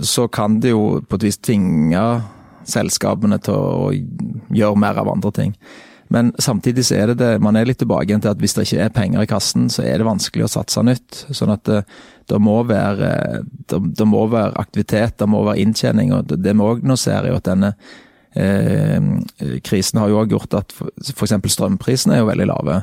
så 0.00 0.24
kan 0.32 0.56
det 0.64 0.72
jo 0.72 1.02
på 1.04 1.18
et 1.18 1.26
vis 1.28 1.36
tvinge 1.36 2.06
selskapene 2.64 3.36
til 3.44 3.52
å 3.52 3.92
gjøre 3.92 4.80
mer 4.80 5.02
av 5.02 5.12
andre 5.12 5.34
ting. 5.36 5.52
Men 6.12 6.32
samtidig 6.38 6.86
så 6.86 6.98
er 7.00 7.10
det 7.10 7.18
det, 7.20 7.30
man 7.42 7.56
er 7.58 7.66
litt 7.68 7.80
tilbake 7.82 8.14
til 8.14 8.30
at 8.30 8.40
hvis 8.42 8.54
det 8.56 8.66
ikke 8.66 8.84
er 8.84 8.94
penger 8.94 9.24
i 9.24 9.30
kassen, 9.30 9.66
så 9.72 9.82
er 9.82 9.98
det 9.98 10.06
vanskelig 10.06 10.46
å 10.46 10.52
satse 10.52 10.84
nytt. 10.86 11.24
Sånn 11.34 11.52
at 11.54 11.64
det, 11.68 11.82
det, 12.30 12.40
må, 12.42 12.60
være, 12.68 13.42
det, 13.70 13.80
det 13.98 14.06
må, 14.08 14.26
være, 14.30 14.54
aktivitet, 14.60 15.18
det 15.18 15.28
må 15.30 15.42
være 15.48 15.64
inntjening. 15.64 16.14
og 16.14 16.30
Det, 16.30 16.40
vi 16.46 16.68
òg 16.68 16.86
nå 16.86 16.98
ser, 17.00 17.26
er 17.26 17.38
at 17.38 17.48
denne 17.50 17.74
eh, 18.38 19.58
krisen 19.66 20.02
har 20.02 20.12
jo 20.12 20.22
òg 20.22 20.36
gjort 20.36 20.58
at 20.62 20.74
f.eks. 20.76 21.36
strømprisene 21.56 22.16
er 22.16 22.24
jo 22.24 22.30
veldig 22.30 22.50
lave. 22.52 22.80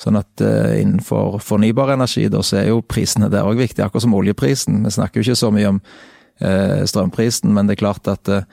Sånn 0.00 0.18
at 0.18 0.42
eh, 0.42 0.80
innenfor 0.80 1.38
fornybar 1.44 1.94
energi 1.94 2.26
da, 2.32 2.40
så 2.42 2.62
er 2.62 2.72
jo 2.72 2.82
prisene 2.82 3.30
der 3.32 3.46
òg 3.46 3.60
viktige, 3.60 3.86
akkurat 3.86 4.08
som 4.08 4.16
oljeprisen. 4.16 4.82
Vi 4.88 4.96
snakker 4.96 5.20
jo 5.20 5.28
ikke 5.28 5.42
så 5.44 5.54
mye 5.54 5.76
om 5.76 5.84
Eh, 6.40 6.84
strømprisen, 6.84 7.52
men 7.54 7.68
det 7.68 7.76
er 7.76 7.84
klart 7.84 8.08
at 8.10 8.28
eh, 8.28 8.46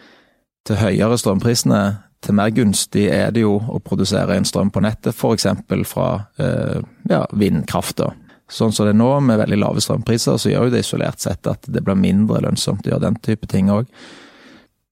til 0.70 0.78
høyere 0.78 1.18
strømprisene, 1.18 1.80
til 2.22 2.38
mer 2.38 2.52
gunstig 2.54 3.08
er 3.10 3.32
det 3.34 3.44
jo 3.44 3.56
å 3.58 3.80
produsere 3.84 4.36
en 4.38 4.46
strøm 4.48 4.70
på 4.74 4.84
nettet, 4.86 5.16
f.eks. 5.16 5.48
fra 5.90 6.08
eh, 6.42 6.82
ja, 7.10 7.24
vindkrafta. 7.34 8.12
Sånn 8.52 8.74
som 8.76 8.86
det 8.86 8.94
er 8.94 9.00
nå, 9.00 9.10
med 9.26 9.40
veldig 9.42 9.62
lave 9.62 9.82
strømpriser, 9.82 10.38
så 10.38 10.52
gjør 10.52 10.68
jo 10.68 10.74
det 10.74 10.84
isolert 10.84 11.24
sett 11.24 11.48
at 11.50 11.66
det 11.72 11.82
blir 11.86 11.98
mindre 11.98 12.44
lønnsomt 12.44 12.86
å 12.86 12.94
gjøre 12.94 13.08
den 13.08 13.18
type 13.24 13.50
ting 13.50 13.72
òg. 13.74 13.90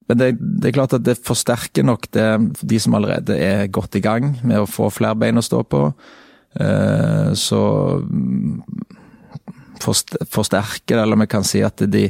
Men 0.09 0.17
det, 0.17 0.29
det, 0.39 0.69
er 0.71 0.77
klart 0.79 0.95
at 0.97 1.05
det 1.05 1.19
forsterker 1.21 1.85
nok 1.85 2.07
det, 2.15 2.29
de 2.65 2.79
som 2.81 2.95
allerede 2.97 3.35
er 3.37 3.67
godt 3.69 3.99
i 3.99 4.01
gang 4.01 4.31
med 4.41 4.63
å 4.63 4.69
få 4.69 4.87
flere 4.89 5.19
bein 5.21 5.37
å 5.37 5.45
stå 5.45 5.59
på. 5.69 5.83
Så 7.37 7.59
mm, 8.09 8.55
forsterker 9.79 10.95
det, 10.95 11.03
eller 11.03 11.19
vi 11.21 11.27
kan 11.29 11.45
si 11.45 11.61
at 11.65 11.83
de, 11.85 12.07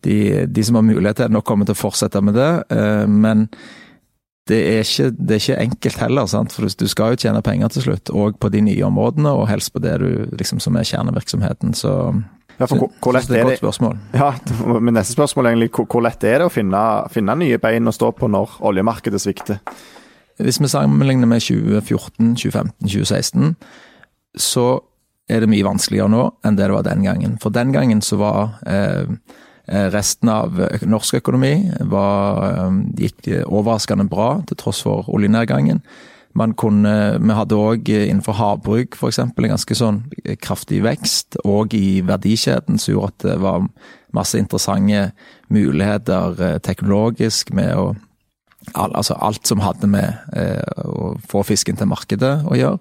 de, 0.00 0.46
de, 0.46 0.64
som 0.64 0.78
har 0.78 0.86
mulighet 0.86 1.20
til 1.20 1.28
det, 1.28 1.34
nok 1.36 1.46
kommer 1.46 1.68
til 1.68 1.76
å 1.76 1.80
fortsette 1.80 2.22
med 2.24 2.38
det. 2.38 2.50
Eh, 2.72 3.04
men 3.10 3.46
det 4.46 4.58
er, 4.62 4.84
ikke, 4.84 5.10
det 5.10 5.34
er 5.34 5.42
ikke, 5.42 5.58
enkelt 5.64 5.98
heller, 5.98 6.26
sant? 6.30 6.54
for 6.54 6.70
du 6.70 6.86
skal 6.86 7.14
jo 7.14 7.20
tjene 7.24 7.42
penger 7.42 7.72
til 7.74 7.88
slutt. 7.88 8.12
Og 8.14 8.38
på 8.38 8.50
de 8.54 8.62
nye 8.62 8.86
områdene, 8.86 9.32
og 9.34 9.48
helst 9.50 9.72
på 9.74 9.82
det 9.82 9.96
du, 10.02 10.08
liksom, 10.38 10.60
som 10.62 10.78
er 10.78 10.86
kjernevirksomheten. 10.86 11.74
Så, 11.74 11.92
ja, 12.54 12.68
for, 12.68 12.86
hvor, 13.02 13.16
lett 13.16 13.26
det 13.26 13.40
er 13.40 13.42
et 13.42 13.50
godt 13.50 13.64
spørsmål. 13.64 13.96
Ja, 14.14 14.30
men 14.84 14.94
Neste 14.94 15.16
spørsmål 15.16 15.48
er 15.48 15.56
egentlig 15.56 15.72
hvor, 15.74 15.88
hvor 15.90 16.06
lett 16.06 16.22
er 16.22 16.44
det 16.44 16.46
å 16.46 16.52
finne, 16.54 16.82
finne, 17.10 17.34
nye 17.42 17.58
bein 17.62 17.90
å 17.90 17.94
stå 17.94 18.12
på 18.14 18.30
når 18.30 18.58
oljemarkedet 18.70 19.22
svikter? 19.24 19.58
Hvis 20.38 20.60
vi 20.60 20.70
sammenligner 20.70 21.26
med 21.26 21.42
2014, 21.42 22.36
2015, 22.36 22.86
2016, 22.86 23.56
så 24.36 24.68
er 25.26 25.42
det 25.42 25.50
mye 25.50 25.66
vanskeligere 25.66 26.12
nå 26.12 26.22
enn 26.46 26.58
det 26.58 26.68
det 26.68 26.76
var 26.76 26.86
den 26.86 27.02
gangen. 27.02 27.34
For 27.42 27.50
den 27.50 27.72
gangen 27.74 28.04
så 28.04 28.20
var 28.20 28.60
eh, 28.68 29.10
Eh, 29.10 29.14
resten 29.66 30.30
av 30.30 30.60
norsk 30.86 31.18
økonomi 31.20 31.72
var, 31.90 32.44
eh, 32.50 32.70
gikk 33.02 33.46
overraskende 33.46 34.08
bra, 34.08 34.42
til 34.46 34.56
tross 34.56 34.82
for 34.82 35.08
oljenedgangen. 35.08 35.82
Man 36.34 36.52
kunne, 36.54 37.18
vi 37.18 37.34
hadde 37.34 37.56
òg 37.56 37.88
innenfor 37.88 38.34
havbruk 38.36 38.94
f.eks. 38.94 39.18
en 39.18 39.32
ganske 39.34 39.74
sånn 39.74 40.04
kraftig 40.38 40.82
vekst, 40.82 41.36
og 41.44 41.74
i 41.74 42.02
verdikjeden 42.02 42.78
som 42.78 42.94
gjorde 42.94 43.08
at 43.08 43.18
det 43.24 43.40
var 43.40 43.68
masse 44.12 44.38
interessante 44.38 45.12
muligheter 45.48 46.40
eh, 46.40 46.58
teknologisk 46.58 47.52
med 47.52 47.74
å 47.76 47.94
Altså 48.74 49.14
alt 49.22 49.46
som 49.46 49.60
hadde 49.62 49.86
med 49.86 50.16
å 50.82 51.12
få 51.30 51.44
fisken 51.46 51.76
til 51.78 51.86
markedet 51.86 52.40
å 52.50 52.56
gjøre. 52.58 52.80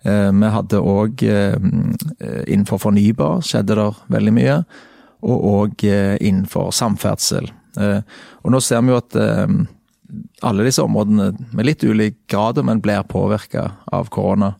Vi 0.00 0.50
hadde 0.54 0.80
òg 0.80 1.20
innenfor 1.20 2.80
fornybar 2.80 3.42
skjedde 3.44 3.76
det 3.76 3.90
veldig 4.08 4.32
mye 4.32 4.54
og 5.26 5.48
òg 5.52 5.84
eh, 5.88 6.16
innenfor 6.20 6.70
samferdsel. 6.74 7.50
Eh, 7.80 8.00
og 8.44 8.54
nå 8.54 8.60
ser 8.64 8.84
vi 8.84 8.92
jo 8.92 9.00
at 9.00 9.16
eh, 9.18 9.46
alle 10.46 10.66
disse 10.66 10.84
områdene, 10.84 11.32
med 11.52 11.68
litt 11.68 11.84
ulik 11.84 12.20
grad, 12.30 12.60
men 12.64 12.82
blir 12.84 13.06
påvirka 13.08 13.70
av 13.92 14.10
korona. 14.14 14.54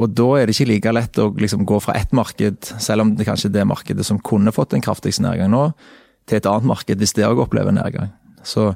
Og 0.00 0.12
da 0.16 0.28
er 0.38 0.48
det 0.48 0.56
ikke 0.56 0.70
like 0.70 0.94
lett 0.94 1.20
å 1.20 1.28
liksom 1.36 1.66
gå 1.68 1.78
fra 1.84 1.96
ett 1.98 2.14
marked, 2.16 2.70
selv 2.80 3.04
om 3.04 3.14
det 3.16 3.26
kanskje 3.28 3.50
er 3.50 3.58
det 3.58 3.68
markedet 3.68 4.06
som 4.08 4.20
kunne 4.24 4.54
fått 4.54 4.76
en 4.76 4.84
kraftigst 4.84 5.20
nedgang 5.24 5.52
nå, 5.52 5.66
til 6.28 6.38
et 6.38 6.48
annet 6.48 6.68
marked 6.70 7.00
hvis 7.02 7.16
det 7.18 7.26
òg 7.28 7.42
opplever 7.44 7.74
nedgang. 7.74 8.12
Så 8.46 8.72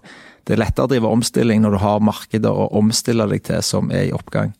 det 0.46 0.54
er 0.54 0.62
lettere 0.62 0.86
å 0.86 0.90
drive 0.90 1.10
omstilling 1.10 1.62
når 1.62 1.76
du 1.76 1.80
har 1.82 2.04
markeder 2.04 2.54
å 2.54 2.68
omstille 2.78 3.26
deg 3.30 3.46
til 3.48 3.62
som 3.64 3.88
er 3.94 4.08
i 4.08 4.14
oppgang. 4.14 4.52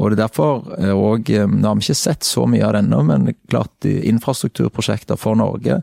Og 0.00 0.10
det 0.10 0.16
er 0.16 0.22
derfor 0.22 0.62
òg 0.96 1.28
Nå 1.28 1.68
har 1.68 1.76
vi 1.76 1.84
ikke 1.84 1.98
sett 1.98 2.24
så 2.24 2.46
mye 2.48 2.64
av 2.64 2.72
det 2.74 2.84
ennå, 2.86 3.02
men 3.04 3.32
klart 3.52 3.84
infrastrukturprosjekter 3.84 5.20
for 5.20 5.36
Norge 5.36 5.82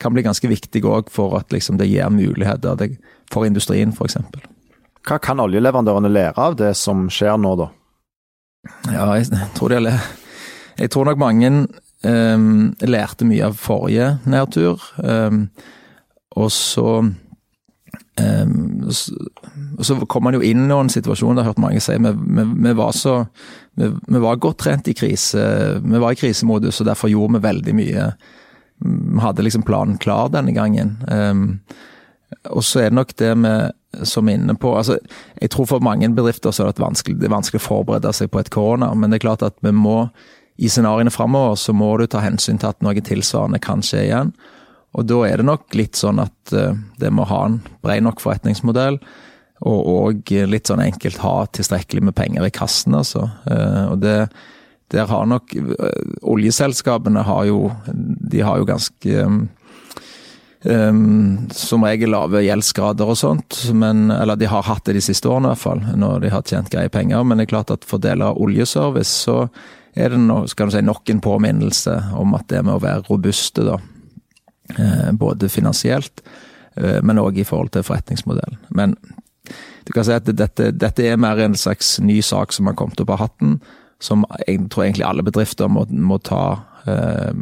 kan 0.00 0.14
bli 0.14 0.24
ganske 0.24 0.48
viktig 0.48 0.84
òg 0.86 1.10
for 1.12 1.36
at 1.36 1.52
liksom, 1.52 1.76
det 1.76 1.88
gir 1.90 2.08
muligheter 2.14 2.94
for 3.32 3.44
industrien, 3.44 3.92
f.eks. 3.92 4.16
Hva 5.08 5.18
kan 5.22 5.42
oljeleverandørene 5.42 6.10
lære 6.12 6.38
av 6.38 6.56
det 6.60 6.70
som 6.78 7.08
skjer 7.12 7.36
nå, 7.40 7.54
da? 7.58 7.68
Ja, 8.92 9.08
jeg 9.18 9.50
tror, 9.58 9.74
de, 9.74 9.92
jeg 10.78 10.92
tror 10.94 11.08
nok 11.08 11.20
mange 11.20 11.50
um, 12.06 12.48
lærte 12.80 13.26
mye 13.26 13.50
av 13.50 13.58
forrige 13.58 14.12
nedtur. 14.28 14.84
Um, 15.02 15.48
og 16.38 16.52
så 16.54 17.00
Um, 18.18 18.90
så, 18.90 19.14
så 19.86 19.94
kom 20.10 20.24
man 20.26 20.34
jo 20.34 20.42
inn 20.42 20.64
i 20.64 20.70
noen 20.70 20.90
situasjoner, 20.90 21.38
det 21.38 21.44
har 21.44 21.52
jeg 21.52 21.54
hørt 21.54 21.62
mange 21.62 21.82
si, 21.84 21.96
vi, 22.02 22.12
vi, 22.38 22.44
vi 22.66 22.72
var 22.78 22.96
vi, 23.78 23.90
vi, 24.08 24.22
var 24.24 24.40
godt 24.42 24.58
trent 24.64 24.88
i 24.90 24.94
krise. 24.98 25.42
Vi 25.84 26.00
var 26.02 26.14
i 26.14 26.18
krisemodus, 26.18 26.80
og 26.80 26.88
derfor 26.88 27.12
gjorde 27.12 27.38
vi 27.38 27.44
veldig 27.46 27.74
mye. 27.78 28.08
Vi 28.82 29.22
hadde 29.22 29.44
liksom 29.46 29.66
planen 29.66 30.00
klar 30.02 30.32
denne 30.34 30.54
gangen. 30.56 30.96
Um, 31.06 31.60
og 32.50 32.64
så 32.66 32.82
er 32.82 32.90
det 32.90 32.98
nok 32.98 33.14
det 33.18 33.30
vi 33.38 33.54
som 34.04 34.28
er 34.28 34.36
inne 34.36 34.52
på 34.60 34.74
altså, 34.76 34.98
Jeg 35.40 35.48
tror 35.50 35.66
for 35.70 35.80
mange 35.80 36.10
bedrifter 36.12 36.52
så 36.52 36.66
er 36.66 36.74
det, 36.74 36.82
vanskelig, 36.82 37.16
det 37.16 37.24
er 37.28 37.32
vanskelig 37.32 37.62
å 37.62 37.64
forberede 37.64 38.12
seg 38.12 38.28
på 38.30 38.42
et 38.42 38.50
korona, 38.52 38.90
men 38.94 39.10
det 39.10 39.18
er 39.18 39.24
klart 39.24 39.46
at 39.46 39.56
vi 39.64 39.72
må 39.72 40.10
i 40.58 40.68
scenarioene 40.68 41.12
framover 41.14 41.54
så 41.56 41.72
må 41.72 41.92
du 42.00 42.08
ta 42.10 42.20
hensyn 42.20 42.58
til 42.58 42.72
at 42.72 42.82
noe 42.82 43.00
tilsvarende 43.06 43.60
kan 43.62 43.82
skje 43.84 44.08
igjen. 44.08 44.32
Og 44.98 45.06
da 45.06 45.20
er 45.28 45.38
det 45.38 45.46
nok 45.46 45.76
litt 45.78 45.98
sånn 45.98 46.18
at 46.18 46.52
uh, 46.52 46.74
det 46.98 47.12
må 47.14 47.26
ha 47.30 47.44
en 47.46 47.60
bred 47.84 48.02
nok 48.04 48.20
forretningsmodell. 48.24 48.98
Og, 49.66 49.88
og 49.90 50.32
litt 50.46 50.70
sånn 50.70 50.84
enkelt 50.84 51.18
ha 51.24 51.34
tilstrekkelig 51.50 52.04
med 52.08 52.16
penger 52.18 52.46
i 52.46 52.54
kassen, 52.54 52.94
altså. 52.94 53.26
Uh, 53.48 53.94
og 53.94 54.00
det 54.04 54.20
der 54.88 55.04
har 55.10 55.26
nok 55.28 55.52
uh, 55.52 55.88
Oljeselskapene 56.32 57.20
har 57.28 57.42
jo 57.44 57.66
De 57.92 58.40
har 58.40 58.56
jo 58.56 58.68
ganske 58.70 59.24
um, 60.64 61.48
som 61.52 61.84
regel 61.84 62.14
lave 62.14 62.40
gjeldsgrader 62.46 63.10
og 63.12 63.18
sånt, 63.20 63.58
men, 63.76 64.08
eller 64.14 64.38
de 64.38 64.48
har 64.48 64.64
hatt 64.66 64.86
det 64.88 64.96
de 64.96 65.04
siste 65.04 65.28
årene 65.28 65.50
i 65.50 65.52
hvert 65.52 65.64
fall, 65.64 65.82
når 66.00 66.24
de 66.24 66.32
har 66.32 66.46
tjent 66.46 66.70
greie 66.72 66.92
penger. 66.92 67.24
Men 67.24 67.38
det 67.38 67.48
er 67.48 67.52
klart 67.56 67.74
at 67.74 67.86
for 67.88 68.02
deler 68.02 68.30
av 68.30 68.40
oljeservice 68.40 69.12
så 69.26 69.42
er 69.98 70.14
det 70.14 70.20
no, 70.22 70.42
skal 70.50 70.68
du 70.68 70.76
si, 70.76 70.82
nok 70.84 71.10
en 71.10 71.22
påminnelse 71.22 71.94
om 72.18 72.34
at 72.38 72.48
det 72.50 72.62
med 72.64 72.76
å 72.76 72.82
være 72.82 73.06
robuste, 73.08 73.64
da. 73.66 73.78
Eh, 74.76 75.12
både 75.16 75.48
finansielt, 75.48 76.20
eh, 76.76 77.00
men 77.02 77.18
òg 77.18 77.38
i 77.40 77.46
forhold 77.48 77.72
til 77.72 77.86
forretningsmodellen. 77.86 78.58
Men 78.68 78.94
du 79.84 79.92
kan 79.94 80.06
si 80.06 80.14
at 80.14 80.28
dette, 80.28 80.70
dette, 80.76 81.04
er 81.04 81.20
mer 81.20 81.40
en 81.42 81.56
slags 81.56 81.96
ny 82.04 82.20
sak 82.24 82.52
som 82.52 82.68
har 82.68 82.76
kommet 82.78 83.00
opp 83.00 83.14
av 83.14 83.22
hatten, 83.22 83.58
som 84.02 84.26
jeg 84.46 84.68
tror 84.70 84.86
egentlig 84.86 85.06
alle 85.08 85.24
bedrifter 85.26 85.70
må, 85.72 85.86
må 85.90 86.20
ta 86.22 86.42
eh, 86.86 87.32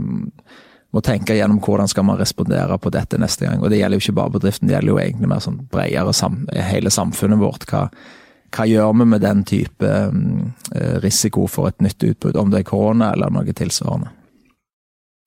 må 0.97 1.03
tenke 1.05 1.37
gjennom 1.37 1.59
hvordan 1.61 1.91
skal 1.91 2.07
man 2.09 2.21
respondere 2.21 2.79
på 2.81 2.93
dette 2.95 3.19
neste 3.21 3.45
gang. 3.45 3.61
Og 3.61 3.69
det 3.73 3.81
gjelder 3.83 3.99
jo 3.99 4.07
ikke 4.07 4.17
bare 4.17 4.35
bedriften, 4.39 4.69
det 4.69 4.79
gjelder 4.79 4.95
jo 4.95 5.01
egentlig 5.03 5.31
mer 5.33 5.43
sånn 5.45 5.59
bredere 5.73 6.15
sam, 6.17 6.45
hele 6.55 6.93
samfunnet 6.95 7.41
vårt. 7.43 7.67
Hva, 7.69 7.83
hva, 8.57 8.69
gjør 8.71 8.95
vi 8.97 9.09
med 9.13 9.25
den 9.25 9.43
type 9.49 9.91
um, 10.13 10.53
risiko 11.05 11.45
for 11.53 11.69
et 11.69 11.85
nytt 11.85 12.01
utbrudd, 12.01 12.39
om 12.41 12.53
det 12.53 12.63
er 12.63 12.71
korona 12.71 13.13
eller 13.13 13.35
noe 13.35 13.57
tilsvarende? 13.57 14.13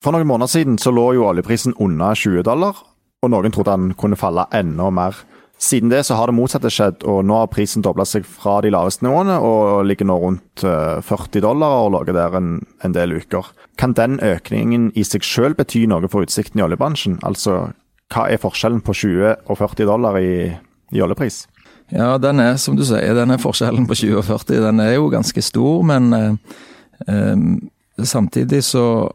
For 0.00 0.16
noen 0.16 0.26
måneder 0.26 0.50
siden 0.50 0.78
så 0.80 0.90
lå 0.96 1.10
jo 1.18 1.28
oljeprisen 1.28 1.76
under 1.78 2.16
20 2.16 2.42
dollar, 2.48 2.78
og 3.20 3.30
noen 3.30 3.52
trodde 3.52 3.76
den 3.76 3.94
kunne 4.00 4.18
falle 4.18 4.48
enda 4.56 4.88
mer. 4.96 5.18
Siden 5.60 5.90
det 5.92 6.06
så 6.08 6.16
har 6.16 6.30
det 6.30 6.38
motsatte 6.38 6.70
skjedd, 6.72 7.02
og 7.04 7.18
nå 7.28 7.36
har 7.36 7.50
prisen 7.52 7.84
dobla 7.84 8.06
seg 8.08 8.24
fra 8.24 8.62
de 8.64 8.70
laveste 8.72 9.04
nivåene 9.04 9.34
og 9.44 9.82
ligger 9.84 10.08
nå 10.08 10.16
rundt 10.22 10.62
40 10.64 11.04
eh, 11.36 11.42
dollar 11.44 11.82
og 11.82 11.90
ligger 11.98 12.16
der 12.16 12.36
en, 12.38 12.54
en, 12.80 12.94
del 12.96 13.12
uker. 13.20 13.50
Kan 13.76 13.92
den 13.98 14.16
økningen 14.24 14.88
i 14.96 15.04
seg 15.04 15.26
selv 15.26 15.60
bety 15.60 15.84
noe 15.90 16.08
for 16.08 16.24
utsikten 16.24 16.62
i 16.62 16.64
oljebransjen? 16.64 17.18
Altså, 17.28 17.74
hva 18.08 18.24
er 18.32 18.40
forskjellen 18.40 18.80
på 18.86 18.96
20 19.02 19.34
og 19.52 19.60
40 19.60 19.90
dollar 19.90 20.16
i, 20.16 20.48
i 20.96 21.04
oljepris? 21.04 21.42
Ja, 21.92 22.14
den 22.22 22.40
er, 22.40 22.56
som 22.56 22.78
du 22.78 22.86
sier, 22.88 23.12
den 23.18 23.34
er 23.34 23.42
forskjellen 23.42 23.84
på 23.90 23.98
20 24.00 24.16
og 24.22 24.26
40. 24.30 24.62
Den 24.64 24.80
er 24.80 24.94
jo 24.94 25.10
ganske 25.12 25.44
stor, 25.44 25.84
men 25.84 26.12
eh, 26.16 26.58
eh, 27.04 27.36
samtidig 28.00 28.62
så 28.64 29.10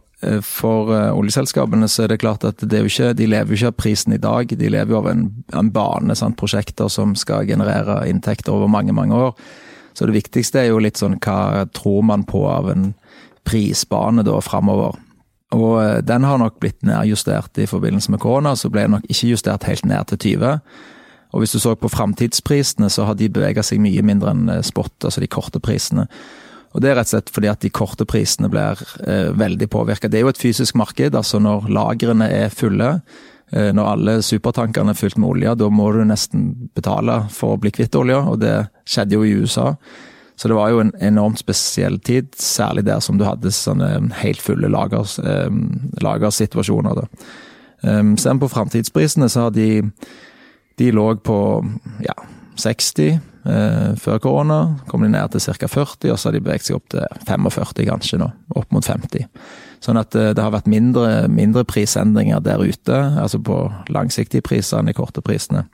for 0.46 0.90
uh, 0.94 1.12
oljeselskapene 1.16 1.88
så 1.92 2.06
er 2.06 2.14
det 2.14 2.22
klart 2.24 2.46
at 2.48 2.64
det 2.64 2.84
ikke, 2.86 3.14
de 3.18 3.28
lever 3.30 3.54
jo 3.54 3.60
ikke 3.60 3.72
av 3.74 3.78
prisen 3.80 4.16
i 4.16 4.22
dag, 4.22 4.50
de 4.50 4.72
lever 4.72 4.94
jo 4.94 5.00
av 5.02 5.10
en, 5.12 5.26
en 5.56 5.72
bane, 5.74 6.16
sant? 6.18 6.38
prosjekter 6.40 6.90
som 6.92 7.16
skal 7.20 7.48
generere 7.48 8.02
inntekter 8.10 8.56
over 8.56 8.72
mange, 8.72 8.96
mange 8.96 9.16
år. 9.16 9.34
Så 9.96 10.08
det 10.08 10.18
viktigste 10.18 10.62
er 10.62 10.70
jo 10.72 10.82
litt 10.84 11.00
sånn 11.00 11.20
hva 11.24 11.66
tror 11.76 12.04
man 12.08 12.26
på 12.28 12.44
av 12.52 12.70
en 12.74 12.90
prisbane 13.48 14.26
da 14.28 14.40
framover. 14.44 14.98
Og 15.56 15.70
uh, 15.80 16.00
den 16.04 16.28
har 16.28 16.42
nok 16.42 16.60
blitt 16.64 16.82
nedjustert 16.88 17.62
i 17.62 17.70
forbindelse 17.70 18.12
med 18.14 18.24
korona, 18.24 18.56
så 18.56 18.72
ble 18.74 18.88
den 18.88 18.98
nok 18.98 19.08
ikke 19.10 19.32
justert 19.36 19.70
helt 19.70 19.88
ned 19.88 20.12
til 20.12 20.24
20. 20.42 20.60
Og 21.36 21.44
hvis 21.44 21.56
du 21.56 21.60
så 21.60 21.76
på 21.76 21.92
framtidsprisene, 21.92 22.90
så 22.90 23.08
har 23.10 23.20
de 23.20 23.32
bevega 23.32 23.64
seg 23.66 23.82
mye 23.84 24.04
mindre 24.06 24.32
enn 24.32 24.50
spot, 24.64 24.96
altså 25.04 25.24
de 25.24 25.32
korte 25.32 25.60
prisene. 25.60 26.08
Og 26.76 26.82
Det 26.84 26.90
er 26.92 26.98
rett 27.00 27.08
og 27.08 27.14
slett 27.14 27.32
fordi 27.32 27.48
at 27.48 27.62
de 27.64 27.72
korte 27.72 28.06
prisene 28.08 28.50
blir 28.52 28.82
eh, 29.08 29.30
veldig 29.32 29.70
påvirka. 29.72 30.10
Det 30.12 30.20
er 30.20 30.26
jo 30.26 30.34
et 30.34 30.42
fysisk 30.42 30.76
marked. 30.76 31.16
altså 31.16 31.40
Når 31.40 31.70
lagrene 31.72 32.28
er 32.28 32.52
fulle, 32.52 32.90
eh, 33.52 33.72
når 33.72 33.92
alle 33.94 34.18
supertankene 34.26 34.92
er 34.92 35.00
fylt 35.00 35.16
med 35.18 35.30
olje, 35.30 35.56
da 35.56 35.70
må 35.72 35.88
du 35.96 36.04
nesten 36.04 36.50
betale 36.76 37.22
for 37.32 37.56
å 37.56 37.62
bli 37.64 37.72
kvitt 37.72 37.96
olja, 37.96 38.20
og 38.28 38.42
det 38.44 38.58
skjedde 38.84 39.16
jo 39.16 39.24
i 39.24 39.34
USA. 39.40 39.72
Så 40.36 40.52
det 40.52 40.60
var 40.60 40.74
jo 40.74 40.84
en 40.84 40.92
enormt 41.00 41.40
spesiell 41.40 41.96
tid, 42.04 42.34
særlig 42.36 42.84
der 42.90 43.00
som 43.00 43.16
du 43.18 43.24
hadde 43.24 43.56
sånne 43.56 44.12
helt 44.20 44.44
fulle 44.44 44.68
lagers, 44.68 45.16
eh, 45.24 45.48
lagersituasjoner. 46.04 47.00
Da. 47.00 47.08
Um, 47.86 48.18
Ser 48.18 48.34
vi 48.34 48.44
på 48.44 48.52
framtidsprisene, 48.52 49.30
så 49.32 49.48
har 49.48 49.56
de 49.56 49.94
de 50.76 50.92
lå 50.92 51.06
på 51.24 51.38
ja, 52.04 52.16
60 52.56 53.20
eh, 53.46 53.92
før 54.00 54.20
korona. 54.24 54.60
Kom 54.88 55.04
de 55.04 55.12
ned 55.12 55.36
til 55.36 55.44
ca. 55.44 55.68
40, 55.68 56.12
og 56.12 56.20
så 56.20 56.30
har 56.30 56.36
de 56.36 56.44
beveget 56.44 56.70
seg 56.70 56.80
opp 56.80 56.88
til 56.94 57.06
45 57.28 57.86
kanskje 57.90 58.22
nå. 58.22 58.32
Opp 58.56 58.74
mot 58.76 58.86
50. 58.86 59.28
Sånn 59.84 60.00
at 60.02 60.16
eh, 60.18 60.32
det 60.36 60.44
har 60.44 60.56
vært 60.56 60.72
mindre, 60.72 61.28
mindre 61.32 61.66
prisendringer 61.68 62.44
der 62.44 62.64
ute, 62.64 62.98
altså 63.22 63.42
på 63.44 63.60
langsiktige 63.94 64.46
priser 64.46 64.80
enn 64.82 64.92
de 64.92 64.98
korte 64.98 65.24
prisene. 65.26 65.68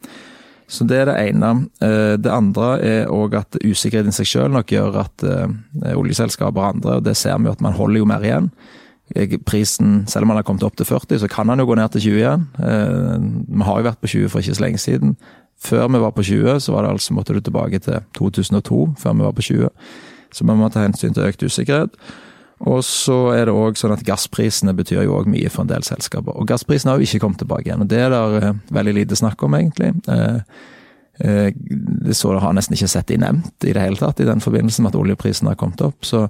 Så 0.72 0.86
det 0.88 1.02
er 1.02 1.10
det 1.10 1.18
ene. 1.30 1.54
Eh, 1.84 2.18
det 2.20 2.32
andre 2.32 2.76
er 2.80 3.10
òg 3.12 3.40
at 3.42 3.60
usikkerheten 3.62 4.14
i 4.14 4.20
seg 4.22 4.30
selv 4.30 4.56
nok 4.56 4.72
gjør 4.72 5.02
at 5.06 5.26
oljeselskaper 5.96 6.62
og 6.62 6.70
andre, 6.76 7.00
og 7.00 7.10
det 7.10 7.18
ser 7.20 7.42
vi 7.42 7.52
at 7.52 7.64
man 7.64 7.78
holder 7.78 8.04
jo 8.04 8.08
mer 8.10 8.26
igjen. 8.26 8.54
Prisen, 9.44 10.06
selv 10.08 10.24
om 10.24 10.30
man 10.32 10.38
har 10.40 10.46
kommet 10.48 10.64
opp 10.64 10.78
til 10.80 10.88
40, 10.88 11.20
så 11.20 11.28
kan 11.28 11.50
han 11.52 11.60
jo 11.60 11.66
gå 11.68 11.76
ned 11.76 11.92
til 11.92 12.06
20 12.06 12.20
igjen. 12.22 12.46
Vi 13.52 13.66
har 13.68 13.82
jo 13.82 13.88
vært 13.90 14.00
på 14.00 14.08
20 14.08 14.32
for 14.32 14.40
ikke 14.40 14.56
så 14.56 14.64
lenge 14.64 14.80
siden. 14.80 15.18
Før 15.62 15.88
vi 15.94 16.02
var 16.02 16.12
på 16.18 16.24
20, 16.26 16.60
så 16.60 16.74
var 16.74 16.84
det 16.84 16.96
altså, 16.96 17.14
måtte 17.14 17.36
du 17.38 17.42
tilbake 17.44 17.80
til 17.80 18.02
2002 18.18 18.82
før 18.98 19.14
vi 19.14 19.28
var 19.28 19.38
på 19.38 19.46
20. 19.46 19.70
Så 20.34 20.46
vi 20.48 20.58
må 20.58 20.70
ta 20.74 20.86
hensyn 20.86 21.14
til 21.14 21.28
økt 21.28 21.44
usikkerhet. 21.44 21.98
Og 22.70 22.84
så 22.86 23.16
er 23.34 23.48
det 23.50 23.56
òg 23.58 23.78
sånn 23.80 23.94
at 23.96 24.04
gassprisene 24.06 24.74
betyr 24.78 25.04
jo 25.08 25.16
òg 25.18 25.30
mye 25.32 25.50
for 25.50 25.66
en 25.66 25.72
del 25.72 25.86
selskaper. 25.86 26.36
Og 26.38 26.50
gassprisene 26.50 26.94
har 26.94 27.02
jo 27.02 27.08
ikke 27.08 27.24
kommet 27.24 27.42
tilbake 27.42 27.70
igjen, 27.70 27.82
og 27.82 27.90
det 27.90 28.02
er 28.06 28.14
det 28.14 28.42
eh, 28.42 28.60
veldig 28.78 28.94
lite 29.00 29.18
snakk 29.18 29.42
om, 29.48 29.58
egentlig. 29.58 29.90
Eh, 30.14 30.60
eh, 31.26 31.50
det 32.06 32.18
så 32.18 32.36
det 32.36 32.44
har 32.46 32.54
nesten 32.58 32.78
ikke 32.78 32.92
sett 32.94 33.10
de 33.10 33.18
nevnt 33.22 33.66
i 33.66 33.74
det 33.74 33.82
hele 33.82 33.98
tatt, 33.98 34.22
i 34.22 34.30
den 34.30 34.44
forbindelse 34.46 34.86
med 34.86 34.94
at 34.94 35.00
oljeprisene 35.02 35.56
har 35.56 35.62
kommet 35.62 35.82
opp. 35.88 36.06
Så, 36.06 36.28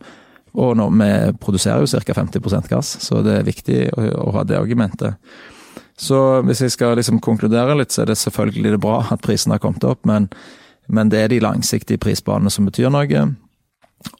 og 0.56 0.76
nå, 0.80 0.88
vi 1.04 1.12
produserer 1.44 1.84
jo 1.84 2.04
ca. 2.08 2.15
50% 2.22 2.72
gass, 2.72 2.96
så 3.04 3.20
det 3.28 3.41
er 3.41 3.50
viktig 3.52 3.82
å, 3.91 4.08
å 4.30 4.38
ha 4.39 4.48
det 4.48 4.60
argumentet. 4.60 5.20
Så 6.02 6.18
hvis 6.48 6.64
jeg 6.64 6.74
skal 6.74 6.96
liksom 6.98 7.20
konkludere 7.22 7.76
litt, 7.78 7.94
så 7.94 8.04
er 8.04 8.12
det 8.12 8.18
selvfølgelig 8.18 8.74
det 8.74 8.82
bra 8.82 9.04
at 9.14 9.22
prisen 9.22 9.54
har 9.54 9.62
kommet 9.62 9.86
opp, 9.86 10.02
men, 10.10 10.32
men 10.90 11.12
det 11.14 11.20
er 11.22 11.30
de 11.30 11.42
langsiktige 11.44 12.02
prisbanene 12.02 12.50
som 12.54 12.66
betyr 12.66 12.90
noe. 12.90 13.26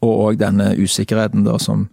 Og 0.06 0.12
òg 0.14 0.38
denne 0.44 0.76
usikkerheten 0.78 1.48
da 1.48 1.58
som 1.62 1.88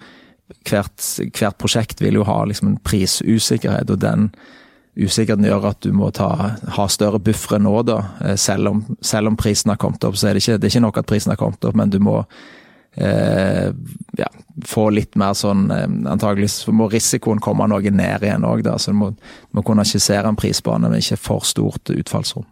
hvert, 0.68 1.00
hvert, 1.32 1.56
prosjekt 1.60 2.02
vil 2.04 2.20
jo 2.20 2.26
ha 2.28 2.42
liksom 2.48 2.74
en 2.74 2.80
prisusikkerhet, 2.84 3.88
og 3.88 4.02
den 4.04 4.28
usikkerheten 4.98 5.46
gjør 5.48 5.70
at 5.70 5.80
du 5.84 5.92
må 5.96 6.10
ta, 6.12 6.30
ha 6.74 6.86
større 6.90 7.20
buffere 7.22 7.60
nå, 7.62 7.74
da. 7.88 7.98
Eh, 8.24 8.36
selv 8.36 8.72
om, 8.72 8.84
selv 9.00 9.32
om, 9.32 9.40
prisen 9.40 9.72
har 9.72 9.80
kommet 9.80 10.04
opp, 10.04 10.18
så 10.18 10.28
er 10.28 10.36
det 10.36 10.44
ikke, 10.44 10.58
det 10.58 10.68
er 10.68 10.74
ikke 10.74 10.86
nok 10.88 11.00
at 11.00 11.08
prisen 11.08 11.32
har 11.32 11.40
kommet 11.40 11.64
opp, 11.64 11.76
men 11.78 11.92
du 11.92 12.00
må 12.02 12.20
eh, 13.00 13.70
ja, 14.18 14.28
få 14.66 14.88
litt 14.90 15.16
mer 15.18 15.34
sånn 15.38 15.68
eh, 15.70 15.86
Antakeligvis 16.12 16.60
må 16.74 16.88
risikoen 16.92 17.42
komme 17.42 17.68
noe 17.70 17.90
ned 17.90 18.26
igjen 18.26 18.46
òg. 18.48 18.66
Så 18.76 18.94
du 18.94 19.00
må, 19.00 19.12
må, 19.54 19.64
kunne 19.66 19.86
skissere 19.88 20.28
en 20.28 20.38
prisbane, 20.38 20.90
med 20.90 21.04
ikke 21.04 21.20
for 21.28 21.46
stort 21.46 21.92
utfallsrom. 21.94 22.46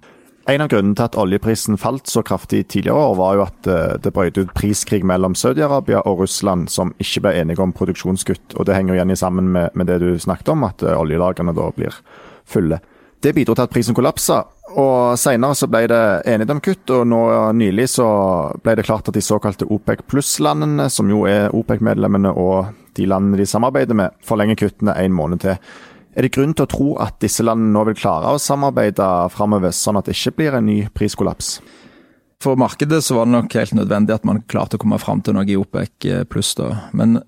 En 0.47 0.63
av 0.63 0.69
grunnene 0.71 0.95
til 0.95 1.09
at 1.09 1.17
oljeprisen 1.19 1.79
falt 1.81 2.07
så 2.07 2.23
kraftig 2.23 2.69
tidligere 2.71 3.01
år, 3.03 3.15
var 3.19 3.35
jo 3.35 3.45
at 3.49 3.71
eh, 3.71 3.95
det 4.03 4.13
brøt 4.15 4.39
ut 4.39 4.53
priskrig 4.55 5.03
mellom 5.07 5.35
Saudi-Arabia 5.35 6.05
og 6.07 6.23
Russland, 6.23 6.71
som 6.71 6.95
ikke 7.03 7.25
ble 7.25 7.33
enige 7.41 7.65
om 7.65 7.75
produksjonskutt. 7.75 8.55
Og 8.55 8.69
Det 8.69 8.77
henger 8.77 8.95
igjen 8.95 9.17
sammen 9.19 9.51
med, 9.51 9.75
med 9.75 9.91
det 9.91 9.99
du 10.05 10.13
snakket 10.23 10.55
om, 10.55 10.63
at 10.69 10.87
eh, 10.87 10.95
oljelagrene 10.95 11.57
da 11.57 11.73
blir 11.75 11.99
fulle. 12.47 12.79
Det 13.27 13.33
bidro 13.35 13.57
til 13.59 13.67
at 13.67 13.73
prisen 13.73 13.95
kollapsa. 13.97 14.45
Og 14.79 15.17
Senere 15.19 15.57
så 15.59 15.67
ble 15.67 15.81
det 15.91 16.03
enighet 16.31 16.53
om 16.53 16.61
kutt, 16.63 16.91
og 16.95 17.09
nå 17.11 17.21
nylig 17.59 17.89
så 17.91 18.07
ble 18.63 18.77
det 18.79 18.85
klart 18.87 19.09
at 19.11 19.17
de 19.17 19.23
såkalte 19.25 19.67
OPEC 19.67 20.05
pluss-landene, 20.07 20.87
som 20.93 21.11
jo 21.11 21.25
er 21.27 21.51
OPEC-medlemmene 21.57 22.31
og 22.39 22.69
de 22.95 23.09
landene 23.11 23.41
de 23.41 23.49
samarbeider 23.51 23.99
med, 23.99 24.15
forlenger 24.23 24.61
kuttene 24.61 24.95
en 25.03 25.17
måned 25.17 25.43
til. 25.43 25.59
Er 26.15 26.23
det 26.23 26.33
grunn 26.37 26.55
til 26.55 26.69
å 26.69 26.71
tro 26.71 26.87
at 27.03 27.19
disse 27.25 27.43
landene 27.43 27.75
nå 27.75 27.83
vil 27.89 27.99
klare 27.99 28.31
å 28.31 28.39
samarbeide 28.41 29.09
framover, 29.35 29.75
sånn 29.75 29.99
at 29.99 30.07
det 30.07 30.15
ikke 30.15 30.37
blir 30.39 30.61
en 30.61 30.71
ny 30.71 30.79
priskollaps? 30.95 31.57
For 32.45 32.55
markedet 32.61 33.03
så 33.03 33.19
var 33.19 33.27
det 33.27 33.35
nok 33.35 33.59
helt 33.59 33.75
nødvendig 33.75 34.15
at 34.15 34.29
man 34.29 34.45
klarte 34.47 34.79
å 34.79 34.85
komme 34.85 35.01
fram 35.03 35.25
til 35.25 35.35
noe 35.35 35.51
i 35.51 35.59
OPEC 35.59 36.29
pluss. 36.31 36.55
da. 36.55 36.71
Men 36.95 37.19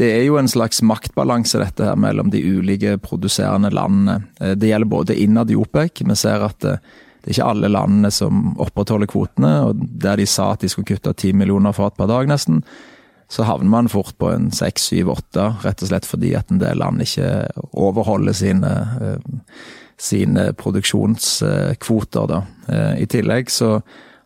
det 0.00 0.08
er 0.16 0.22
jo 0.24 0.38
en 0.40 0.48
slags 0.48 0.80
maktbalanse 0.86 1.60
dette 1.60 1.84
her 1.84 1.98
mellom 2.00 2.30
de 2.32 2.40
ulike 2.40 2.96
produserende 3.04 3.68
landene. 3.74 4.22
Eh, 4.40 4.54
det 4.56 4.70
gjelder 4.70 4.88
både 4.88 5.16
innad 5.20 5.50
i 5.52 5.58
OPEC. 5.60 6.00
Vi 6.08 6.16
ser 6.16 6.44
at 6.46 6.64
eh, 6.64 6.80
det 7.20 7.28
er 7.28 7.34
ikke 7.34 7.48
alle 7.52 7.68
landene 7.68 8.08
som 8.14 8.54
opprettholder 8.64 9.10
kvotene. 9.10 9.50
og 9.68 9.82
Der 10.00 10.16
de 10.16 10.24
sa 10.24 10.54
at 10.54 10.64
de 10.64 10.70
skulle 10.72 10.88
kutte 10.88 11.12
10 11.12 11.34
millioner 11.36 11.76
fat 11.76 11.98
per 11.98 12.08
dag 12.08 12.30
nesten, 12.30 12.62
så 13.30 13.44
havner 13.44 13.68
man 13.70 13.90
fort 13.92 14.16
på 14.18 14.30
en 14.32 14.48
6-7-8, 14.50 15.44
rett 15.66 15.84
og 15.84 15.90
slett 15.90 16.08
fordi 16.08 16.32
at 16.34 16.48
en 16.50 16.62
del 16.62 16.80
land 16.80 17.04
ikke 17.04 17.28
overholder 17.78 18.34
sine, 18.34 18.72
eh, 19.04 19.44
sine 20.00 20.46
produksjonskvoter. 20.56 22.32
Da. 22.32 22.40
I 22.96 23.04
tillegg 23.04 23.52
så 23.52 23.82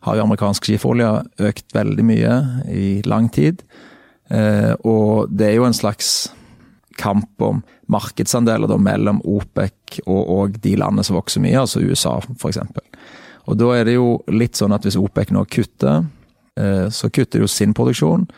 har 0.07 0.17
jo 0.17 0.29
amerikansk 0.29 0.69
skifolje 0.69 1.11
økt 1.43 1.75
veldig 1.75 2.07
mye 2.07 2.39
i 2.71 2.87
lang 3.11 3.27
tid. 3.35 3.65
Eh, 4.33 4.73
og 4.89 5.29
det 5.31 5.51
er 5.51 5.59
jo 5.59 5.69
en 5.69 5.77
slags 5.77 6.31
kamp 6.97 7.43
om 7.43 7.63
markedsandeler 7.91 8.71
da, 8.71 8.79
mellom 8.81 9.21
OPEC 9.25 10.01
og, 10.07 10.23
og, 10.23 10.59
de 10.63 10.77
landene 10.81 11.05
som 11.05 11.19
vokser 11.19 11.43
mye, 11.45 11.59
altså 11.61 11.83
USA 11.85 12.17
f.eks. 12.23 12.61
Og 13.45 13.59
da 13.61 13.71
er 13.77 13.89
det 13.89 13.99
jo 13.99 14.19
litt 14.33 14.57
sånn 14.57 14.73
at 14.73 14.87
hvis 14.87 14.97
OPEC 14.97 15.35
nå 15.35 15.45
kutter, 15.53 16.07
eh, 16.61 16.87
så 16.89 17.11
kutter 17.11 17.41
de 17.41 17.45
jo 17.45 17.51
sin 17.51 17.75
produksjon. 17.77 18.29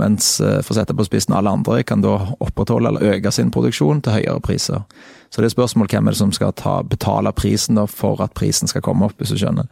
Mens 0.00 0.34
eh, 0.40 0.60
for 0.64 0.74
å 0.74 0.80
sette 0.80 0.96
på 0.96 1.06
spissen 1.06 1.34
alle 1.36 1.52
andre 1.52 1.80
kan 1.86 2.04
da 2.04 2.16
opprettholde 2.38 2.92
eller 2.92 3.16
øke 3.16 3.32
sin 3.34 3.52
produksjon 3.54 4.02
til 4.04 4.18
høyere 4.18 4.44
priser. 4.44 4.84
Så 5.30 5.40
det 5.40 5.50
er 5.50 5.56
spørsmål 5.56 5.90
hvem 5.90 6.08
er 6.08 6.16
det 6.16 6.20
som 6.20 6.34
skal 6.34 6.54
ta, 6.58 6.80
betale 6.86 7.32
prisen 7.36 7.78
da, 7.78 7.86
for 7.88 8.20
at 8.24 8.36
prisen 8.36 8.70
skal 8.70 8.84
komme 8.84 9.08
opp, 9.08 9.16
hvis 9.20 9.32
du 9.32 9.40
skjønner. 9.40 9.70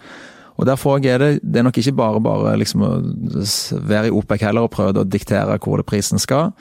Og 0.59 0.67
Derfor 0.67 0.99
er 1.07 1.19
det, 1.23 1.31
det 1.43 1.61
er 1.61 1.67
nok 1.69 1.79
ikke 1.79 1.95
bare 1.95 2.21
bare 2.23 2.57
liksom 2.59 2.83
å 2.83 2.93
være 3.87 4.11
i 4.11 4.15
OPEC 4.15 4.43
heller 4.43 4.67
og 4.67 4.75
prøve 4.75 5.05
å 5.05 5.07
diktere 5.07 5.59
hvor 5.63 5.79
det 5.79 5.87
prisen 5.87 6.19
skal. 6.19 6.53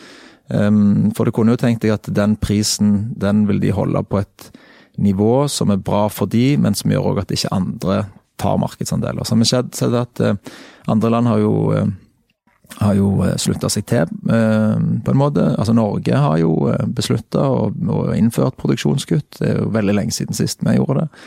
Um, 0.48 1.10
for 1.18 1.28
du 1.28 1.34
kunne 1.36 1.56
jo 1.56 1.60
tenkt 1.60 1.82
deg 1.84 1.96
at 1.98 2.08
den 2.14 2.38
prisen 2.40 3.12
den 3.20 3.48
vil 3.50 3.60
de 3.60 3.74
holde 3.76 4.00
på 4.08 4.22
et 4.22 4.52
nivå 5.02 5.48
som 5.52 5.74
er 5.74 5.82
bra 5.84 6.06
for 6.14 6.30
de, 6.30 6.56
men 6.62 6.78
som 6.78 6.94
gjør 6.94 7.10
òg 7.12 7.24
at 7.26 7.34
ikke 7.34 7.52
andre 7.58 8.04
tar 8.40 8.60
markedsandeler. 8.62 9.26
Så 9.26 9.36
har 9.36 9.42
vi 9.42 9.50
sett 9.50 9.98
at 9.98 10.22
uh, 10.24 10.38
andre 10.94 11.12
land 11.16 11.32
har 11.34 11.42
jo 11.42 11.56
uh, 11.74 11.90
har 12.78 12.94
jo 13.00 13.10
uh, 13.24 13.34
slutta 13.40 13.70
seg 13.72 13.88
til, 13.90 14.10
på 14.28 15.12
en 15.14 15.20
måte. 15.20 15.42
Altså 15.56 15.74
Norge 15.74 16.22
har 16.22 16.38
jo 16.42 16.52
beslutta 16.94 17.46
og 17.48 18.12
innført 18.14 18.58
produksjonskutt. 18.60 19.40
Det 19.40 19.54
er 19.54 19.62
jo 19.62 19.70
veldig 19.74 19.96
lenge 19.96 20.14
siden 20.14 20.36
sist 20.36 20.66
vi 20.68 20.76
gjorde 20.76 21.06
det. 21.06 21.22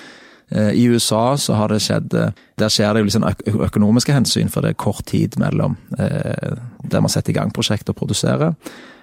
Eh, 0.51 0.71
I 0.71 0.85
USA 0.85 1.37
så 1.39 1.55
har 1.55 1.71
det 1.71 1.81
skjedd 1.85 2.15
eh, 2.15 2.33
Der 2.59 2.73
skjer 2.73 2.95
det 2.95 3.05
jo 3.05 3.09
liksom 3.09 3.27
økonomiske 3.67 4.15
hensyn, 4.15 4.51
for 4.51 4.65
det 4.65 4.75
er 4.75 4.83
kort 4.83 5.07
tid 5.11 5.39
mellom 5.39 5.77
eh, 5.99 6.57
der 6.83 7.05
man 7.05 7.13
setter 7.13 7.31
i 7.31 7.39
gang 7.39 7.53
prosjektet 7.55 7.95
og 7.95 8.01
produserer. 8.03 8.57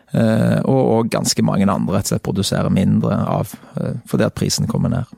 Og, 0.08 0.78
og 0.80 1.10
ganske 1.12 1.44
mange 1.44 1.66
andre 1.68 1.98
rett 1.98 2.08
og 2.08 2.14
slett 2.14 2.24
produserer 2.24 2.72
mindre 2.72 3.12
av 3.28 3.50
fordi 4.08 4.24
at 4.24 4.36
prisen 4.40 4.64
kommer 4.72 4.94
ned. 4.94 5.10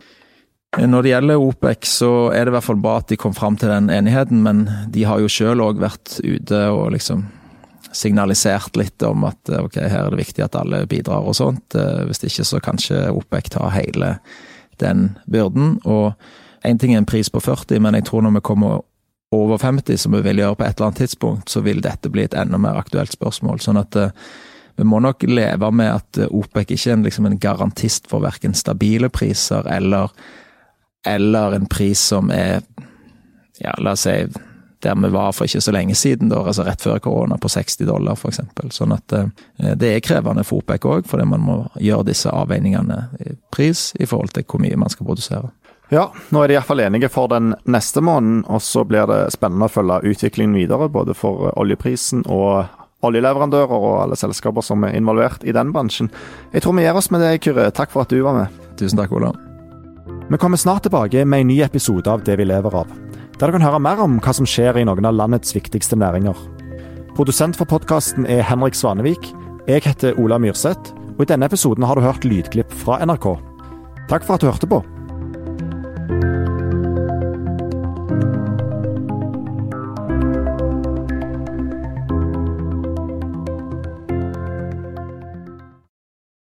Når 0.82 1.06
det 1.06 1.12
gjelder 1.12 1.44
OPEC, 1.46 1.86
så 1.86 2.10
er 2.34 2.46
det 2.46 2.50
i 2.50 2.56
hvert 2.56 2.66
fall 2.66 2.82
bra 2.82 2.96
at 2.98 3.12
de 3.12 3.20
kom 3.22 3.36
fram 3.38 3.58
til 3.62 3.70
den 3.70 3.92
enigheten, 3.94 4.42
men 4.42 4.64
de 4.90 5.06
har 5.06 5.22
jo 5.22 5.30
sjøl 5.30 5.62
òg 5.62 5.78
vært 5.82 6.18
ute 6.26 6.64
og 6.74 6.90
liksom 6.96 7.22
signalisert 7.94 8.82
litt 8.82 9.06
om 9.06 9.28
at 9.30 9.54
ok, 9.60 9.78
her 9.78 10.08
er 10.08 10.16
det 10.16 10.24
viktig 10.24 10.48
at 10.48 10.58
alle 10.58 10.82
bidrar 10.90 11.22
og 11.22 11.38
sånt. 11.38 11.78
Hvis 12.10 12.26
ikke 12.26 12.50
så 12.50 12.62
kanskje 12.72 13.12
OPEC 13.14 13.54
tar 13.54 13.70
hele 13.78 14.16
den 14.80 15.18
byrden. 15.32 15.80
Og 15.86 16.14
én 16.66 16.80
ting 16.80 16.94
er 16.94 17.04
en 17.04 17.10
pris 17.10 17.30
på 17.30 17.40
40, 17.40 17.80
men 17.80 17.98
jeg 17.98 18.08
tror 18.10 18.26
når 18.26 18.38
vi 18.38 18.46
kommer 18.52 18.82
over 19.32 19.58
50, 19.58 19.98
som 19.98 20.16
vi 20.16 20.22
vil 20.26 20.42
gjøre 20.42 20.56
på 20.56 20.66
et 20.66 20.78
eller 20.78 20.88
annet 20.88 21.02
tidspunkt, 21.04 21.50
så 21.50 21.62
vil 21.62 21.84
dette 21.86 22.10
bli 22.10 22.26
et 22.26 22.34
enda 22.34 22.58
mer 22.58 22.80
aktuelt 22.80 23.14
spørsmål. 23.14 23.62
Sånn 23.62 23.78
at 23.78 23.96
uh, 24.00 24.10
vi 24.80 24.88
må 24.88 25.02
nok 25.04 25.24
leve 25.30 25.70
med 25.72 25.92
at 25.94 26.22
uh, 26.24 26.32
OPEC 26.34 26.74
ikke 26.74 26.94
er 26.96 27.04
liksom 27.06 27.30
en 27.30 27.40
garantist 27.40 28.10
for 28.10 28.26
verken 28.26 28.58
stabile 28.58 29.12
priser 29.14 29.70
eller, 29.70 30.10
eller 31.06 31.60
en 31.60 31.70
pris 31.70 32.02
som 32.10 32.32
er 32.34 32.64
ja, 33.60 33.76
la 33.78 33.94
oss 33.94 34.08
si 34.08 34.16
der 34.84 34.96
vi 34.96 35.12
var 35.12 35.34
for 35.36 35.50
ikke 35.50 35.62
så 35.62 35.74
lenge 35.76 35.96
siden, 35.96 36.32
da, 36.32 36.40
altså 36.44 36.64
rett 36.68 36.82
før 36.82 37.00
korona, 37.04 37.38
på 37.38 37.52
60 37.52 37.86
dollar 37.90 38.16
f.eks. 38.16 38.42
Sånn 38.76 38.96
at 38.96 39.16
uh, 39.16 39.28
det 39.76 39.94
er 39.96 40.04
krevende 40.06 40.46
for 40.48 40.64
OPEC 40.64 40.88
òg, 40.88 41.08
fordi 41.10 41.28
man 41.28 41.44
må 41.44 41.58
gjøre 41.80 42.10
disse 42.12 42.32
avveiningene 42.32 43.02
i 43.26 43.36
pris 43.52 43.90
i 44.00 44.08
forhold 44.10 44.34
til 44.36 44.48
hvor 44.48 44.64
mye 44.64 44.80
man 44.80 44.92
skal 44.92 45.10
produsere. 45.10 45.52
Ja, 45.90 46.12
nå 46.30 46.44
er 46.44 46.52
de 46.52 46.54
iallfall 46.54 46.84
enige 46.84 47.10
for 47.10 47.32
den 47.32 47.56
neste 47.66 48.02
måneden, 48.06 48.44
og 48.46 48.62
så 48.62 48.84
blir 48.86 49.10
det 49.10 49.24
spennende 49.34 49.66
å 49.66 49.74
følge 49.74 50.04
utviklingen 50.12 50.60
videre. 50.60 50.90
Både 50.94 51.16
for 51.18 51.50
oljeprisen 51.58 52.22
og 52.30 52.70
oljeleverandører 53.06 53.74
og 53.74 53.98
alle 54.04 54.20
selskaper 54.20 54.66
som 54.66 54.86
er 54.86 54.98
involvert 55.00 55.46
i 55.48 55.56
den 55.56 55.74
bransjen. 55.74 56.12
Jeg 56.54 56.62
tror 56.66 56.78
vi 56.78 56.86
gir 56.86 57.02
oss 57.02 57.10
med 57.10 57.26
det, 57.26 57.40
Kyrre. 57.42 57.72
Takk 57.74 57.96
for 57.96 58.06
at 58.06 58.14
du 58.14 58.22
var 58.22 58.38
med. 58.38 58.64
Tusen 58.78 59.02
takk, 59.02 59.16
Ola. 59.18 59.34
Vi 60.30 60.38
kommer 60.38 60.62
snart 60.62 60.86
tilbake 60.86 61.26
med 61.26 61.42
en 61.42 61.54
ny 61.56 61.62
episode 61.66 62.10
av 62.12 62.22
Det 62.24 62.38
vi 62.38 62.46
lever 62.46 62.84
av 62.84 63.09
der 63.40 63.48
du 63.48 63.56
kan 63.56 63.64
høre 63.64 63.80
mer 63.80 64.02
om 64.04 64.18
hva 64.20 64.34
som 64.36 64.48
skjer 64.48 64.82
i 64.82 64.86
noen 64.88 65.08
av 65.08 65.16
landets 65.16 65.56
viktigste 65.56 65.96
næringer. 65.96 66.36
Produsent 67.16 67.56
for 67.56 67.70
podkasten 67.72 68.28
er 68.28 68.44
Henrik 68.44 68.76
Svanevik. 68.76 69.32
Jeg 69.68 69.86
heter 69.86 70.20
Ola 70.20 70.36
Myrseth, 70.42 70.92
og 71.16 71.24
i 71.24 71.30
denne 71.32 71.48
episoden 71.48 71.88
har 71.88 71.96
du 71.96 72.04
hørt 72.04 72.28
lydklipp 72.28 72.74
fra 72.84 73.00
NRK. 73.06 73.32
Takk 74.12 74.28
for 74.28 74.36
at 74.36 74.44
du 74.44 74.50
hørte 74.50 74.68
på. 74.68 74.82